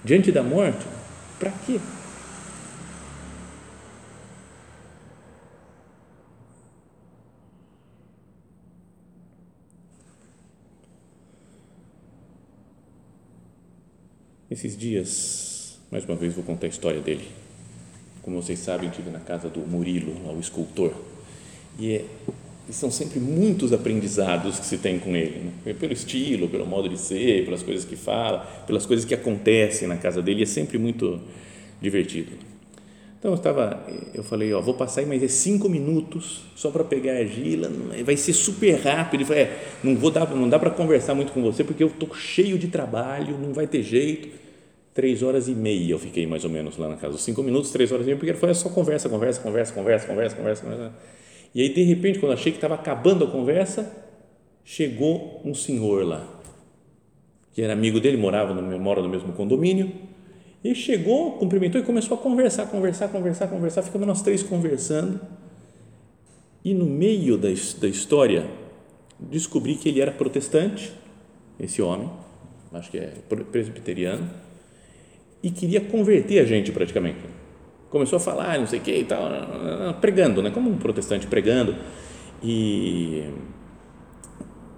Diante 0.04 0.30
da 0.30 0.42
morte, 0.42 0.84
para 1.38 1.50
quê? 1.50 1.80
Esses 14.50 14.78
dias, 14.78 15.78
mais 15.90 16.06
uma 16.06 16.16
vez 16.16 16.32
vou 16.32 16.42
contar 16.42 16.64
a 16.64 16.70
história 16.70 17.00
dele. 17.02 17.28
Como 18.22 18.40
vocês 18.40 18.58
sabem, 18.58 18.88
tive 18.88 19.10
na 19.10 19.20
casa 19.20 19.50
do 19.50 19.60
Murilo, 19.60 20.14
o 20.34 20.40
escultor, 20.40 20.90
e, 21.78 21.92
é, 21.92 22.04
e 22.66 22.72
são 22.72 22.90
sempre 22.90 23.20
muitos 23.20 23.74
aprendizados 23.74 24.58
que 24.58 24.64
se 24.64 24.78
tem 24.78 24.98
com 24.98 25.14
ele, 25.14 25.52
né? 25.66 25.74
pelo 25.74 25.92
estilo, 25.92 26.48
pelo 26.48 26.64
modo 26.64 26.88
de 26.88 26.96
ser, 26.96 27.44
pelas 27.44 27.62
coisas 27.62 27.84
que 27.84 27.94
fala, 27.94 28.38
pelas 28.66 28.86
coisas 28.86 29.04
que 29.04 29.12
acontecem 29.12 29.86
na 29.86 29.98
casa 29.98 30.22
dele, 30.22 30.44
é 30.44 30.46
sempre 30.46 30.78
muito 30.78 31.20
divertido. 31.78 32.32
Então 33.18 33.32
eu 33.32 33.34
estava, 33.34 33.84
eu 34.14 34.22
falei, 34.22 34.52
ó, 34.54 34.60
vou 34.60 34.74
passar 34.74 35.00
aí 35.00 35.06
mais 35.06 35.20
é 35.24 35.28
cinco 35.28 35.68
minutos 35.68 36.42
só 36.54 36.70
para 36.70 36.84
pegar 36.84 37.14
a 37.14 37.16
argila, 37.16 37.68
vai 38.04 38.16
ser 38.16 38.32
super 38.32 38.74
rápido. 38.76 39.20
Ele 39.20 39.24
falou, 39.24 39.42
é, 39.42 39.58
não 39.82 39.96
vou 39.96 40.10
dar, 40.10 40.32
não 40.36 40.48
dá 40.48 40.56
para 40.56 40.70
conversar 40.70 41.16
muito 41.16 41.32
com 41.32 41.42
você 41.42 41.64
porque 41.64 41.82
eu 41.82 41.88
estou 41.88 42.14
cheio 42.14 42.56
de 42.56 42.68
trabalho, 42.68 43.36
não 43.36 43.52
vai 43.52 43.66
ter 43.66 43.82
jeito. 43.82 44.28
Três 44.94 45.22
horas 45.22 45.48
e 45.48 45.52
meia 45.52 45.92
eu 45.92 45.98
fiquei 45.98 46.26
mais 46.26 46.44
ou 46.44 46.50
menos 46.50 46.76
lá 46.76 46.88
na 46.88 46.96
casa, 46.96 47.18
cinco 47.18 47.42
minutos, 47.42 47.70
três 47.72 47.90
horas 47.90 48.04
e 48.04 48.06
meia, 48.06 48.16
porque 48.16 48.46
é 48.46 48.54
só 48.54 48.68
conversa, 48.68 49.08
conversa, 49.08 49.40
conversa, 49.40 49.72
conversa, 49.72 50.06
conversa, 50.06 50.36
conversa, 50.36 50.62
conversa. 50.64 50.92
E 51.54 51.62
aí 51.62 51.68
de 51.70 51.82
repente, 51.82 52.20
quando 52.20 52.32
achei 52.32 52.52
que 52.52 52.58
estava 52.58 52.74
acabando 52.74 53.24
a 53.24 53.30
conversa, 53.30 53.92
chegou 54.64 55.40
um 55.44 55.54
senhor 55.54 56.04
lá, 56.04 56.24
que 57.52 57.62
era 57.62 57.72
amigo 57.72 57.98
dele, 57.98 58.16
morava 58.16 58.54
no, 58.54 58.78
mora 58.78 59.02
no 59.02 59.08
mesmo 59.08 59.32
condomínio 59.32 60.07
e 60.62 60.74
chegou, 60.74 61.32
cumprimentou 61.32 61.80
e 61.80 61.84
começou 61.84 62.16
a 62.16 62.20
conversar, 62.20 62.66
conversar, 62.66 63.08
conversar, 63.08 63.46
conversar. 63.48 63.82
Ficamos 63.82 64.06
nós 64.06 64.22
três 64.22 64.42
conversando. 64.42 65.20
E 66.64 66.74
no 66.74 66.84
meio 66.84 67.38
da, 67.38 67.48
da 67.48 67.88
história, 67.88 68.44
descobri 69.18 69.76
que 69.76 69.88
ele 69.88 70.00
era 70.00 70.10
protestante, 70.10 70.92
esse 71.58 71.80
homem, 71.80 72.10
acho 72.72 72.90
que 72.90 72.98
é 72.98 73.12
presbiteriano, 73.50 74.28
e 75.42 75.50
queria 75.50 75.80
converter 75.80 76.40
a 76.40 76.44
gente 76.44 76.72
praticamente. 76.72 77.18
Começou 77.90 78.16
a 78.16 78.20
falar, 78.20 78.58
não 78.58 78.66
sei 78.66 78.80
o 78.80 78.82
que 78.82 78.92
e 78.92 79.04
tal, 79.04 79.30
pregando, 80.00 80.42
né? 80.42 80.50
como 80.50 80.68
um 80.68 80.76
protestante 80.76 81.26
pregando. 81.26 81.74
E, 82.42 83.24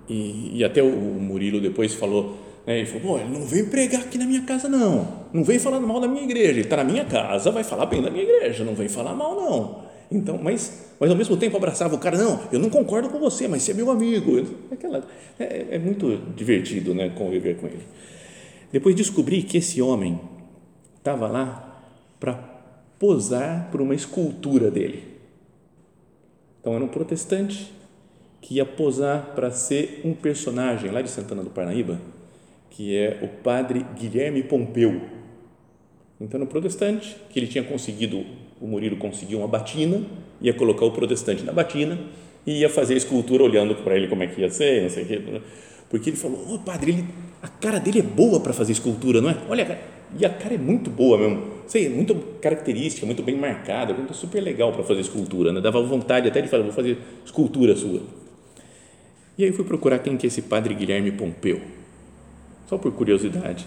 e, 0.08 0.58
e 0.58 0.64
até 0.64 0.82
o 0.82 0.90
Murilo 0.90 1.60
depois 1.60 1.94
falou 1.94 2.38
é, 2.66 2.78
ele 2.78 2.86
falou, 2.86 3.18
ele 3.18 3.30
não 3.30 3.42
veio 3.42 3.68
pregar 3.68 4.02
aqui 4.02 4.18
na 4.18 4.26
minha 4.26 4.42
casa, 4.42 4.68
não. 4.68 5.26
Não 5.32 5.42
veio 5.42 5.58
falar 5.58 5.80
mal 5.80 6.00
da 6.00 6.06
minha 6.06 6.22
igreja. 6.22 6.50
Ele 6.50 6.60
está 6.60 6.76
na 6.76 6.84
minha 6.84 7.04
casa, 7.04 7.50
vai 7.50 7.64
falar 7.64 7.86
bem 7.86 8.02
da 8.02 8.10
minha 8.10 8.22
igreja, 8.22 8.64
não 8.64 8.74
veio 8.74 8.90
falar 8.90 9.14
mal, 9.14 9.34
não. 9.34 9.90
Então, 10.10 10.38
mas, 10.42 10.92
mas 10.98 11.10
ao 11.10 11.16
mesmo 11.16 11.36
tempo 11.36 11.56
abraçava 11.56 11.94
o 11.94 11.98
cara, 11.98 12.18
não, 12.18 12.40
eu 12.52 12.58
não 12.58 12.68
concordo 12.68 13.08
com 13.08 13.18
você, 13.18 13.46
mas 13.48 13.62
você 13.62 13.70
é 13.70 13.74
meu 13.74 13.90
amigo. 13.90 14.44
Aquela, 14.70 15.06
é, 15.38 15.68
é 15.70 15.78
muito 15.78 16.16
divertido 16.36 16.94
né, 16.94 17.10
conviver 17.10 17.56
com 17.56 17.66
ele. 17.66 17.82
Depois 18.72 18.94
descobri 18.94 19.42
que 19.42 19.56
esse 19.58 19.80
homem 19.80 20.20
estava 20.98 21.28
lá 21.28 21.82
para 22.18 22.34
posar 22.98 23.68
por 23.70 23.80
uma 23.80 23.94
escultura 23.94 24.70
dele. 24.70 25.04
Então 26.60 26.74
era 26.74 26.84
um 26.84 26.88
protestante 26.88 27.72
que 28.40 28.56
ia 28.56 28.66
posar 28.66 29.32
para 29.34 29.50
ser 29.50 30.02
um 30.04 30.12
personagem 30.12 30.90
lá 30.90 31.00
de 31.00 31.10
Santana 31.10 31.42
do 31.42 31.50
Parnaíba 31.50 31.98
que 32.70 32.96
é 32.96 33.18
o 33.22 33.28
padre 33.28 33.84
Guilherme 33.98 34.42
Pompeu. 34.42 35.00
Então, 36.20 36.38
no 36.38 36.46
protestante, 36.46 37.16
que 37.30 37.38
ele 37.38 37.46
tinha 37.46 37.64
conseguido, 37.64 38.24
o 38.60 38.66
Murilo 38.66 38.96
conseguiu 38.96 39.38
uma 39.38 39.48
batina, 39.48 40.02
ia 40.40 40.54
colocar 40.54 40.84
o 40.84 40.92
protestante 40.92 41.42
na 41.42 41.52
batina 41.52 41.98
e 42.46 42.60
ia 42.60 42.68
fazer 42.68 42.94
a 42.94 42.96
escultura 42.96 43.42
olhando 43.42 43.74
para 43.76 43.96
ele 43.96 44.06
como 44.06 44.22
é 44.22 44.26
que 44.26 44.40
ia 44.40 44.50
ser, 44.50 44.82
não 44.82 44.90
sei 44.90 45.02
o 45.02 45.06
quê. 45.06 45.22
Porque 45.88 46.10
ele 46.10 46.16
falou, 46.16 46.38
ô 46.46 46.54
oh, 46.54 46.58
padre, 46.58 46.92
ele, 46.92 47.04
a 47.42 47.48
cara 47.48 47.78
dele 47.78 47.98
é 47.98 48.02
boa 48.02 48.38
para 48.38 48.52
fazer 48.52 48.72
escultura, 48.72 49.20
não 49.20 49.30
é? 49.30 49.36
Olha, 49.48 49.78
e 50.18 50.24
a 50.24 50.30
cara 50.30 50.54
é 50.54 50.58
muito 50.58 50.90
boa 50.90 51.18
mesmo, 51.18 51.42
sei, 51.66 51.88
muito 51.88 52.14
característica, 52.40 53.06
muito 53.06 53.22
bem 53.22 53.36
marcada, 53.36 53.94
muito 53.94 54.14
super 54.14 54.40
legal 54.40 54.72
para 54.72 54.84
fazer 54.84 55.00
escultura, 55.00 55.52
né? 55.52 55.60
dava 55.60 55.82
vontade 55.82 56.28
até 56.28 56.40
de 56.40 56.48
falar, 56.48 56.64
vou 56.64 56.72
fazer 56.72 56.98
escultura 57.24 57.74
sua. 57.74 58.02
E 59.38 59.44
aí 59.44 59.52
fui 59.52 59.64
procurar 59.64 60.00
quem 60.00 60.16
que 60.16 60.26
é 60.26 60.28
esse 60.28 60.42
padre 60.42 60.74
Guilherme 60.74 61.12
Pompeu 61.12 61.79
só 62.66 62.78
por 62.78 62.92
curiosidade. 62.92 63.66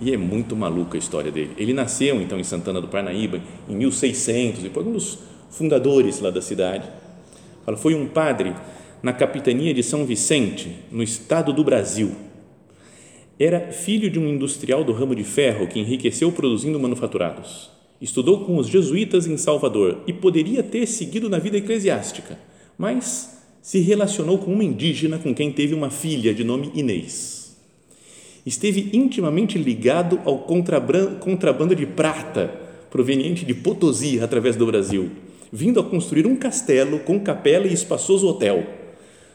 E 0.00 0.12
é 0.12 0.16
muito 0.16 0.54
maluca 0.54 0.96
a 0.96 0.98
história 0.98 1.30
dele. 1.30 1.52
Ele 1.56 1.72
nasceu 1.72 2.20
então 2.20 2.38
em 2.38 2.44
Santana 2.44 2.80
do 2.80 2.88
Parnaíba 2.88 3.40
em 3.68 3.74
1600, 3.74 4.64
e 4.64 4.70
foi 4.70 4.84
um 4.84 4.92
dos 4.92 5.18
fundadores 5.50 6.20
lá 6.20 6.30
da 6.30 6.42
cidade. 6.42 6.88
Fala, 7.64 7.76
foi 7.76 7.94
um 7.94 8.06
padre 8.06 8.54
na 9.02 9.12
capitania 9.12 9.72
de 9.72 9.82
São 9.82 10.04
Vicente, 10.04 10.76
no 10.90 11.02
estado 11.02 11.52
do 11.52 11.64
Brasil. 11.64 12.12
Era 13.38 13.72
filho 13.72 14.10
de 14.10 14.18
um 14.18 14.28
industrial 14.28 14.82
do 14.82 14.92
ramo 14.92 15.14
de 15.14 15.24
ferro 15.24 15.66
que 15.66 15.78
enriqueceu 15.78 16.32
produzindo 16.32 16.80
manufaturados. 16.80 17.70
Estudou 18.00 18.44
com 18.44 18.56
os 18.56 18.66
jesuítas 18.66 19.26
em 19.26 19.36
Salvador 19.36 20.02
e 20.06 20.12
poderia 20.12 20.62
ter 20.62 20.86
seguido 20.86 21.28
na 21.28 21.38
vida 21.38 21.56
eclesiástica, 21.56 22.38
mas 22.76 23.42
se 23.62 23.80
relacionou 23.80 24.38
com 24.38 24.52
uma 24.52 24.64
indígena 24.64 25.18
com 25.18 25.34
quem 25.34 25.50
teve 25.50 25.74
uma 25.74 25.90
filha 25.90 26.32
de 26.32 26.44
nome 26.44 26.70
Inês. 26.74 27.35
Esteve 28.46 28.90
intimamente 28.92 29.58
ligado 29.58 30.20
ao 30.24 30.38
contrabando 30.38 31.74
de 31.74 31.84
prata 31.84 32.48
proveniente 32.88 33.44
de 33.44 33.52
Potosí 33.52 34.20
através 34.20 34.54
do 34.54 34.64
Brasil, 34.64 35.10
vindo 35.52 35.80
a 35.80 35.84
construir 35.84 36.26
um 36.26 36.36
castelo 36.36 37.00
com 37.00 37.18
capela 37.18 37.66
e 37.66 37.72
espaçoso 37.72 38.28
hotel. 38.28 38.64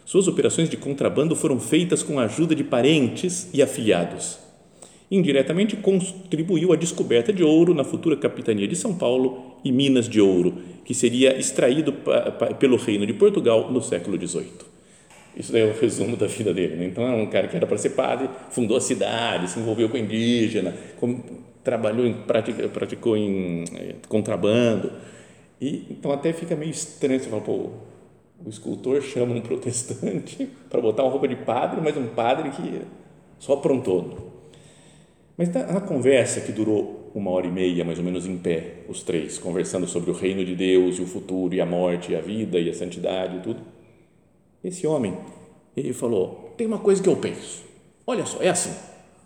Suas 0.05 0.27
operações 0.29 0.69
de 0.69 0.77
contrabando 0.77 1.35
foram 1.35 1.59
feitas 1.59 2.01
com 2.01 2.17
a 2.17 2.23
ajuda 2.23 2.55
de 2.55 2.63
parentes 2.63 3.49
e 3.53 3.61
afiliados 3.61 4.39
indiretamente 5.11 5.75
contribuiu 5.75 6.71
à 6.71 6.77
descoberta 6.77 7.33
de 7.33 7.43
ouro 7.43 7.73
na 7.73 7.83
futura 7.83 8.15
capitania 8.15 8.65
de 8.65 8.77
São 8.77 8.95
Paulo 8.95 9.57
e 9.63 9.71
minas 9.71 10.07
de 10.07 10.21
ouro, 10.21 10.53
que 10.85 10.93
seria 10.93 11.37
extraído 11.37 11.93
pelo 12.57 12.77
reino 12.77 13.05
de 13.05 13.13
Portugal 13.13 13.69
no 13.69 13.81
século 13.81 14.17
XVIII. 14.17 14.71
Isso 15.35 15.55
é 15.55 15.63
o 15.63 15.73
resumo 15.79 16.17
da 16.17 16.27
vida 16.27 16.53
dele. 16.53 16.75
Né? 16.75 16.85
Então, 16.85 17.03
é 17.03 17.15
um 17.15 17.27
cara 17.27 17.47
que 17.47 17.55
era 17.55 17.65
para 17.65 17.77
ser 17.77 17.91
padre, 17.91 18.29
fundou 18.49 18.77
a 18.77 18.81
cidade, 18.81 19.49
se 19.49 19.59
envolveu 19.59 19.89
com 19.89 19.97
indígena, 19.97 20.75
com, 20.99 21.21
trabalhou 21.63 22.05
em, 22.05 22.13
praticou, 22.13 23.15
em 23.15 23.63
é, 23.75 23.95
contrabando. 24.07 24.91
E, 25.59 25.85
então, 25.89 26.11
até 26.11 26.33
fica 26.33 26.55
meio 26.55 26.71
estranho 26.71 27.19
você 27.19 27.29
falar, 27.29 27.41
pô, 27.41 27.69
o 28.43 28.49
escultor 28.49 29.01
chama 29.01 29.33
um 29.33 29.41
protestante 29.41 30.49
para 30.69 30.81
botar 30.81 31.03
uma 31.03 31.11
roupa 31.11 31.27
de 31.27 31.35
padre, 31.35 31.79
mas 31.81 31.95
um 31.95 32.07
padre 32.07 32.49
que 32.49 32.81
só 33.39 33.53
aprontou. 33.53 34.31
Mas 35.37 35.49
na 35.49 35.81
conversa 35.81 36.41
que 36.41 36.51
durou 36.51 37.11
uma 37.15 37.31
hora 37.31 37.47
e 37.47 37.51
meia, 37.51 37.83
mais 37.83 37.97
ou 37.97 38.05
menos 38.05 38.27
em 38.27 38.37
pé, 38.37 38.73
os 38.87 39.03
três, 39.03 39.37
conversando 39.37 39.87
sobre 39.87 40.11
o 40.11 40.13
reino 40.13 40.45
de 40.45 40.55
Deus 40.55 40.97
e 40.97 41.01
o 41.01 41.07
futuro 41.07 41.53
e 41.53 41.61
a 41.61 41.65
morte 41.65 42.11
e 42.11 42.15
a 42.15 42.21
vida 42.21 42.59
e 42.59 42.69
a 42.69 42.73
santidade 42.73 43.37
e 43.37 43.39
tudo, 43.39 43.59
esse 44.63 44.85
homem, 44.85 45.17
ele 45.75 45.93
falou, 45.93 46.53
tem 46.57 46.67
uma 46.67 46.79
coisa 46.79 47.01
que 47.01 47.09
eu 47.09 47.15
penso, 47.15 47.63
olha 48.05 48.25
só, 48.25 48.41
é 48.41 48.49
assim, 48.49 48.73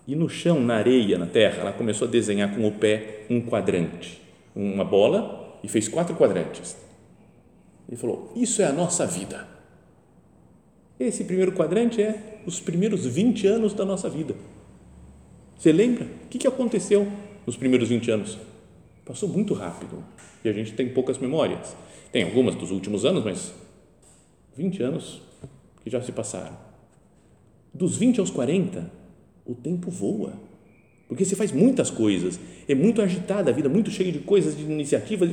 e 0.07 0.15
no 0.15 0.29
chão, 0.29 0.59
na 0.59 0.75
areia, 0.75 1.17
na 1.17 1.25
terra, 1.25 1.61
ela 1.61 1.73
começou 1.73 2.07
a 2.07 2.11
desenhar 2.11 2.55
com 2.55 2.67
o 2.67 2.71
pé 2.71 3.25
um 3.29 3.41
quadrante, 3.41 4.21
uma 4.55 4.85
bola 4.85 5.59
e 5.63 5.67
fez 5.67 5.87
quatro 5.87 6.15
quadrantes. 6.15 6.77
Ele 7.87 7.97
falou, 7.97 8.31
isso 8.35 8.61
é 8.61 8.65
a 8.65 8.71
nossa 8.71 9.05
vida. 9.05 9.47
Esse 10.99 11.23
primeiro 11.23 11.51
quadrante 11.51 12.01
é 12.01 12.41
os 12.45 12.59
primeiros 12.59 13.05
20 13.05 13.47
anos 13.47 13.73
da 13.73 13.83
nossa 13.83 14.09
vida 14.09 14.35
você 15.57 15.71
lembra? 15.71 16.05
O 16.25 16.27
que 16.27 16.47
aconteceu 16.47 17.07
nos 17.45 17.55
primeiros 17.55 17.89
20 17.89 18.11
anos? 18.11 18.37
Passou 19.05 19.29
muito 19.29 19.53
rápido 19.53 20.03
e 20.43 20.49
a 20.49 20.53
gente 20.53 20.73
tem 20.73 20.89
poucas 20.89 21.17
memórias. 21.17 21.75
Tem 22.11 22.23
algumas 22.23 22.55
dos 22.55 22.71
últimos 22.71 23.05
anos, 23.05 23.23
mas 23.23 23.53
20 24.55 24.83
anos 24.83 25.21
que 25.83 25.89
já 25.89 26.01
se 26.01 26.11
passaram. 26.11 26.57
Dos 27.73 27.97
20 27.97 28.19
aos 28.19 28.29
40, 28.29 28.89
o 29.45 29.53
tempo 29.53 29.91
voa. 29.91 30.33
Porque 31.07 31.23
você 31.23 31.35
faz 31.35 31.51
muitas 31.51 31.91
coisas, 31.91 32.39
é 32.67 32.73
muito 32.73 33.01
agitada 33.01 33.51
a 33.51 33.53
vida, 33.53 33.69
muito 33.69 33.91
cheia 33.91 34.11
de 34.11 34.19
coisas, 34.19 34.57
de 34.57 34.63
iniciativas, 34.63 35.29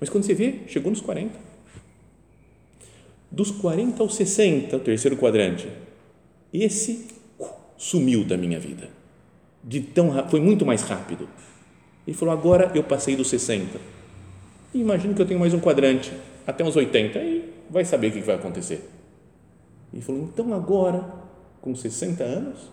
mas 0.00 0.08
quando 0.08 0.24
você 0.24 0.32
vê, 0.32 0.60
chegou 0.66 0.90
nos 0.90 1.00
40. 1.00 1.38
Dos 3.30 3.50
40 3.50 4.02
aos 4.02 4.14
60, 4.14 4.76
o 4.76 4.80
terceiro 4.80 5.16
quadrante, 5.16 5.68
esse 6.52 7.06
sumiu 7.76 8.24
da 8.24 8.36
minha 8.36 8.58
vida 8.58 9.02
de 9.62 9.80
tão 9.80 10.28
foi 10.28 10.40
muito 10.40 10.66
mais 10.66 10.82
rápido. 10.82 11.28
Ele 12.06 12.16
falou: 12.16 12.32
agora 12.32 12.70
eu 12.74 12.82
passei 12.82 13.14
dos 13.14 13.28
60. 13.28 13.78
E 14.74 14.80
imagino 14.80 15.14
que 15.14 15.22
eu 15.22 15.26
tenho 15.26 15.38
mais 15.38 15.54
um 15.54 15.60
quadrante 15.60 16.12
até 16.46 16.64
uns 16.64 16.74
80 16.74 17.18
e 17.18 17.44
vai 17.72 17.84
saber 17.84 18.08
o 18.08 18.12
que 18.12 18.20
vai 18.20 18.36
acontecer. 18.36 18.88
Ele 19.92 20.02
falou: 20.02 20.22
então 20.22 20.52
agora, 20.54 21.12
com 21.60 21.74
60 21.74 22.22
anos, 22.22 22.70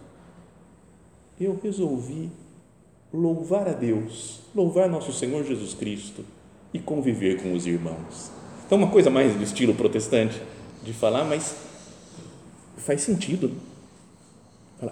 eu 1.40 1.60
resolvi 1.64 2.30
louvar 3.12 3.68
a 3.68 3.74
Deus, 3.74 4.42
louvar 4.54 4.88
nosso 4.88 5.12
Senhor 5.12 5.44
Jesus 5.44 5.74
Cristo 5.74 6.24
e 6.74 6.78
conviver 6.80 7.42
com 7.42 7.54
os 7.54 7.66
irmãos. 7.66 8.30
Então, 8.66 8.78
uma 8.78 8.92
coisa 8.92 9.10
mais 9.10 9.36
do 9.36 9.44
estilo 9.44 9.74
protestante 9.74 10.40
de 10.84 10.94
falar, 10.94 11.24
mas 11.24 11.56
faz 12.78 13.02
sentido. 13.02 13.52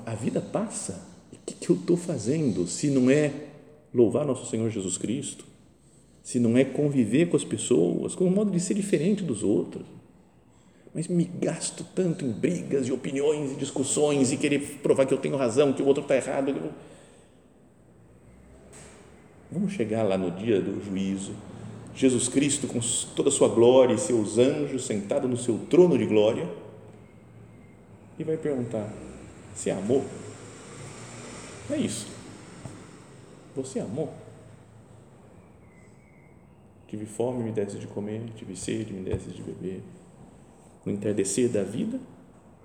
A 0.06 0.15
vida 0.15 0.41
passa 0.41 1.06
que, 1.48 1.54
que 1.56 1.70
eu 1.70 1.76
estou 1.78 1.96
fazendo 1.96 2.67
se 2.67 2.89
não 2.89 3.10
é 3.10 3.32
louvar 3.93 4.26
nosso 4.26 4.50
Senhor 4.50 4.70
Jesus 4.70 4.98
Cristo? 4.98 5.46
Se 6.22 6.39
não 6.39 6.58
é 6.58 6.65
conviver 6.65 7.30
com 7.30 7.38
as 7.38 7.46
pessoas, 7.46 8.13
com 8.13 8.26
um 8.26 8.30
modo 8.30 8.52
de 8.52 8.60
ser 8.60 8.74
diferente 8.74 9.24
dos 9.24 9.43
outros? 9.43 9.86
Mas 10.97 11.07
me 11.07 11.25
gasto 11.25 11.86
tanto 11.93 12.25
em 12.25 12.31
brigas 12.31 12.88
e 12.88 12.91
opiniões 12.91 13.51
e 13.51 13.55
discussões 13.55 14.31
e 14.31 14.38
querer 14.38 14.79
provar 14.81 15.05
que 15.05 15.13
eu 15.13 15.19
tenho 15.19 15.38
razão, 15.38 15.71
que 15.71 15.83
o 15.83 15.86
outro 15.86 16.01
está 16.01 16.15
errado. 16.15 16.73
Vamos 19.51 19.73
chegar 19.73 20.01
lá 20.01 20.17
no 20.17 20.31
dia 20.31 20.60
do 20.60 20.83
juízo. 20.83 21.36
Jesus 21.93 22.27
Cristo, 22.27 22.65
com 22.65 22.79
toda 23.15 23.29
a 23.29 23.31
sua 23.31 23.47
glória 23.47 23.93
e 23.93 23.99
seus 23.99 24.39
anjos, 24.39 24.88
sentado 24.88 25.27
no 25.27 25.38
seu 25.38 25.60
trono 25.69 25.95
de 25.99 26.05
glória, 26.07 26.49
e 28.17 28.23
vai 28.23 28.36
perguntar: 28.36 28.91
Você 29.53 29.69
amou? 29.69 30.03
É 31.69 31.77
isso. 31.77 32.07
Você 33.55 33.79
amou? 33.79 34.12
Tive 36.88 37.05
fome, 37.05 37.43
me 37.43 37.51
desse 37.51 37.77
de 37.77 37.86
comer, 37.86 38.23
tive 38.36 38.55
sede, 38.55 38.91
me 38.91 39.01
desse 39.01 39.29
de 39.29 39.43
beber. 39.43 39.83
No 40.88 40.93
entardecer 40.93 41.50
da 41.50 41.63
vida, 41.63 42.00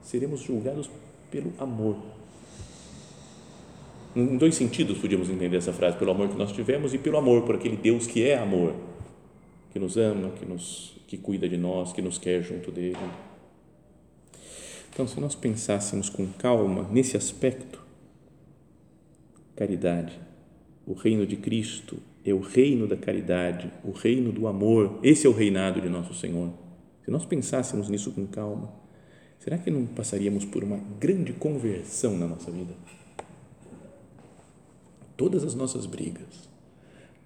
seremos 0.00 0.42
julgados 0.42 0.88
pelo 1.28 1.52
amor. 1.58 1.96
Em 4.14 4.36
dois 4.36 4.54
sentidos 4.54 4.98
podíamos 4.98 5.28
entender 5.28 5.56
essa 5.56 5.72
frase: 5.72 5.96
pelo 5.96 6.12
amor 6.12 6.28
que 6.28 6.36
nós 6.36 6.52
tivemos 6.52 6.94
e 6.94 6.98
pelo 6.98 7.18
amor 7.18 7.42
por 7.42 7.56
aquele 7.56 7.76
Deus 7.76 8.06
que 8.06 8.22
é 8.22 8.38
amor, 8.38 8.76
que 9.72 9.78
nos 9.80 9.96
ama, 9.96 10.30
que 10.38 10.46
nos 10.46 10.94
que 11.08 11.16
cuida 11.16 11.48
de 11.48 11.56
nós, 11.56 11.92
que 11.92 12.00
nos 12.00 12.16
quer 12.16 12.44
junto 12.44 12.70
dele. 12.70 12.96
Então, 14.92 15.04
se 15.04 15.18
nós 15.18 15.34
pensássemos 15.34 16.08
com 16.08 16.28
calma 16.28 16.86
nesse 16.92 17.16
aspecto, 17.16 17.82
caridade. 19.56 20.16
O 20.86 20.92
reino 20.92 21.26
de 21.26 21.34
Cristo 21.34 21.98
é 22.24 22.32
o 22.32 22.38
reino 22.38 22.86
da 22.86 22.96
caridade, 22.96 23.68
o 23.82 23.90
reino 23.90 24.30
do 24.30 24.46
amor. 24.46 25.00
Esse 25.02 25.26
é 25.26 25.28
o 25.28 25.32
reinado 25.32 25.80
de 25.80 25.88
nosso 25.88 26.14
Senhor. 26.14 26.62
Se 27.04 27.10
nós 27.10 27.24
pensássemos 27.24 27.88
nisso 27.88 28.12
com 28.12 28.26
calma, 28.26 28.72
será 29.38 29.58
que 29.58 29.70
não 29.70 29.86
passaríamos 29.86 30.44
por 30.44 30.62
uma 30.62 30.78
grande 30.98 31.32
conversão 31.32 32.16
na 32.16 32.26
nossa 32.26 32.50
vida? 32.50 32.74
Todas 35.16 35.44
as 35.44 35.54
nossas 35.54 35.86
brigas, 35.86 36.48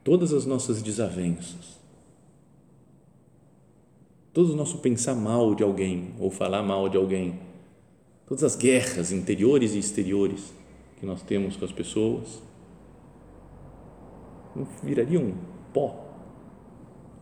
todas 0.02 0.32
as 0.32 0.46
nossas 0.46 0.82
desavenças, 0.82 1.78
todo 4.32 4.52
o 4.52 4.56
nosso 4.56 4.78
pensar 4.78 5.14
mal 5.14 5.54
de 5.54 5.62
alguém 5.62 6.14
ou 6.18 6.30
falar 6.30 6.62
mal 6.62 6.88
de 6.88 6.96
alguém, 6.96 7.38
todas 8.26 8.44
as 8.44 8.56
guerras 8.56 9.12
interiores 9.12 9.74
e 9.74 9.78
exteriores, 9.78 10.52
que 10.98 11.06
nós 11.06 11.22
temos 11.22 11.56
com 11.56 11.64
as 11.64 11.72
pessoas 11.72 12.42
não 14.56 14.66
viraria 14.82 15.20
um 15.20 15.34
pó 15.72 16.05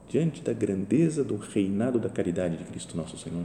diante 0.09 0.43
da 0.43 0.53
grandeza 0.53 1.25
do 1.25 1.37
reinado 1.37 1.99
da 1.99 2.09
caridade 2.09 2.57
de 2.57 2.65
Cristo 2.65 2.97
nosso 2.97 3.17
Senhor. 3.17 3.45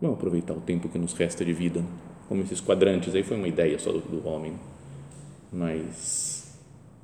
Vamos 0.00 0.16
aproveitar 0.16 0.54
o 0.54 0.60
tempo 0.60 0.88
que 0.88 0.98
nos 0.98 1.12
resta 1.12 1.44
de 1.44 1.52
vida, 1.52 1.84
como 2.28 2.42
esses 2.42 2.60
quadrantes 2.60 3.14
aí 3.14 3.22
foi 3.22 3.36
uma 3.36 3.48
ideia 3.48 3.78
só 3.78 3.92
do, 3.92 4.00
do 4.00 4.26
homem, 4.26 4.54
mas 5.52 6.58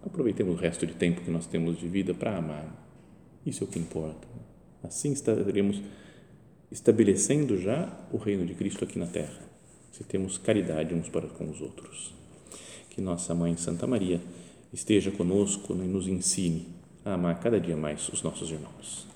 aproveitemos 0.05 0.57
o 0.57 0.61
resto 0.61 0.87
de 0.87 0.95
tempo 0.95 1.21
que 1.21 1.31
nós 1.31 1.47
temos 1.47 1.79
de 1.79 1.89
vida 1.89 2.15
para 2.15 2.37
amar. 2.37 2.67
Isso 3.45 3.65
é 3.65 3.67
o 3.67 3.71
que 3.71 3.79
importa. 3.79 4.27
Assim 4.83 5.13
estaremos 5.13 5.83
estabelecendo 6.71 7.59
já 7.61 7.93
o 8.13 8.17
reino 8.17 8.47
de 8.47 8.55
Cristo 8.55 8.85
aqui 8.85 8.99
na 8.99 9.07
terra 9.07 9.47
se 9.97 10.05
temos 10.05 10.37
caridade 10.37 10.95
uns 10.95 11.09
para 11.09 11.27
com 11.27 11.49
os 11.49 11.63
outros. 11.63 12.15
Que 12.91 13.01
nossa 13.01 13.35
Mãe 13.35 13.57
Santa 13.57 13.87
Maria 13.87 14.21
esteja 14.71 15.11
conosco 15.11 15.73
e 15.73 15.77
nos 15.77 16.07
ensine 16.07 16.67
a 17.07 17.15
amar 17.15 17.41
cada 17.41 17.59
dia 17.59 17.75
mais 17.75 18.07
os 18.11 18.23
nossos 18.23 18.51
irmãos. 18.51 19.07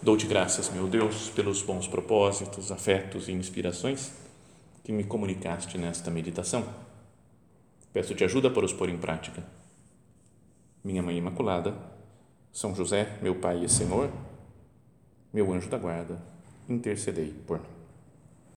Dou-te 0.00 0.28
graças, 0.28 0.70
meu 0.70 0.86
Deus, 0.86 1.30
pelos 1.30 1.62
bons 1.62 1.88
propósitos, 1.88 2.70
afetos 2.70 3.26
e 3.26 3.32
inspirações 3.32 4.12
que 4.84 4.92
me 4.92 5.02
comunicaste 5.02 5.76
nesta 5.76 6.12
meditação 6.12 6.64
Peço-te 7.92 8.22
ajuda 8.22 8.50
para 8.50 8.64
os 8.64 8.72
pôr 8.72 8.88
em 8.88 8.98
prática. 8.98 9.42
Minha 10.84 11.02
Mãe 11.02 11.16
Imaculada, 11.16 11.74
São 12.52 12.74
José, 12.74 13.18
meu 13.22 13.34
Pai 13.34 13.64
e 13.64 13.68
Senhor, 13.68 14.10
meu 15.32 15.52
anjo 15.52 15.68
da 15.68 15.78
guarda, 15.78 16.22
intercedei 16.68 17.32
por 17.46 17.58
mim. 17.58 17.77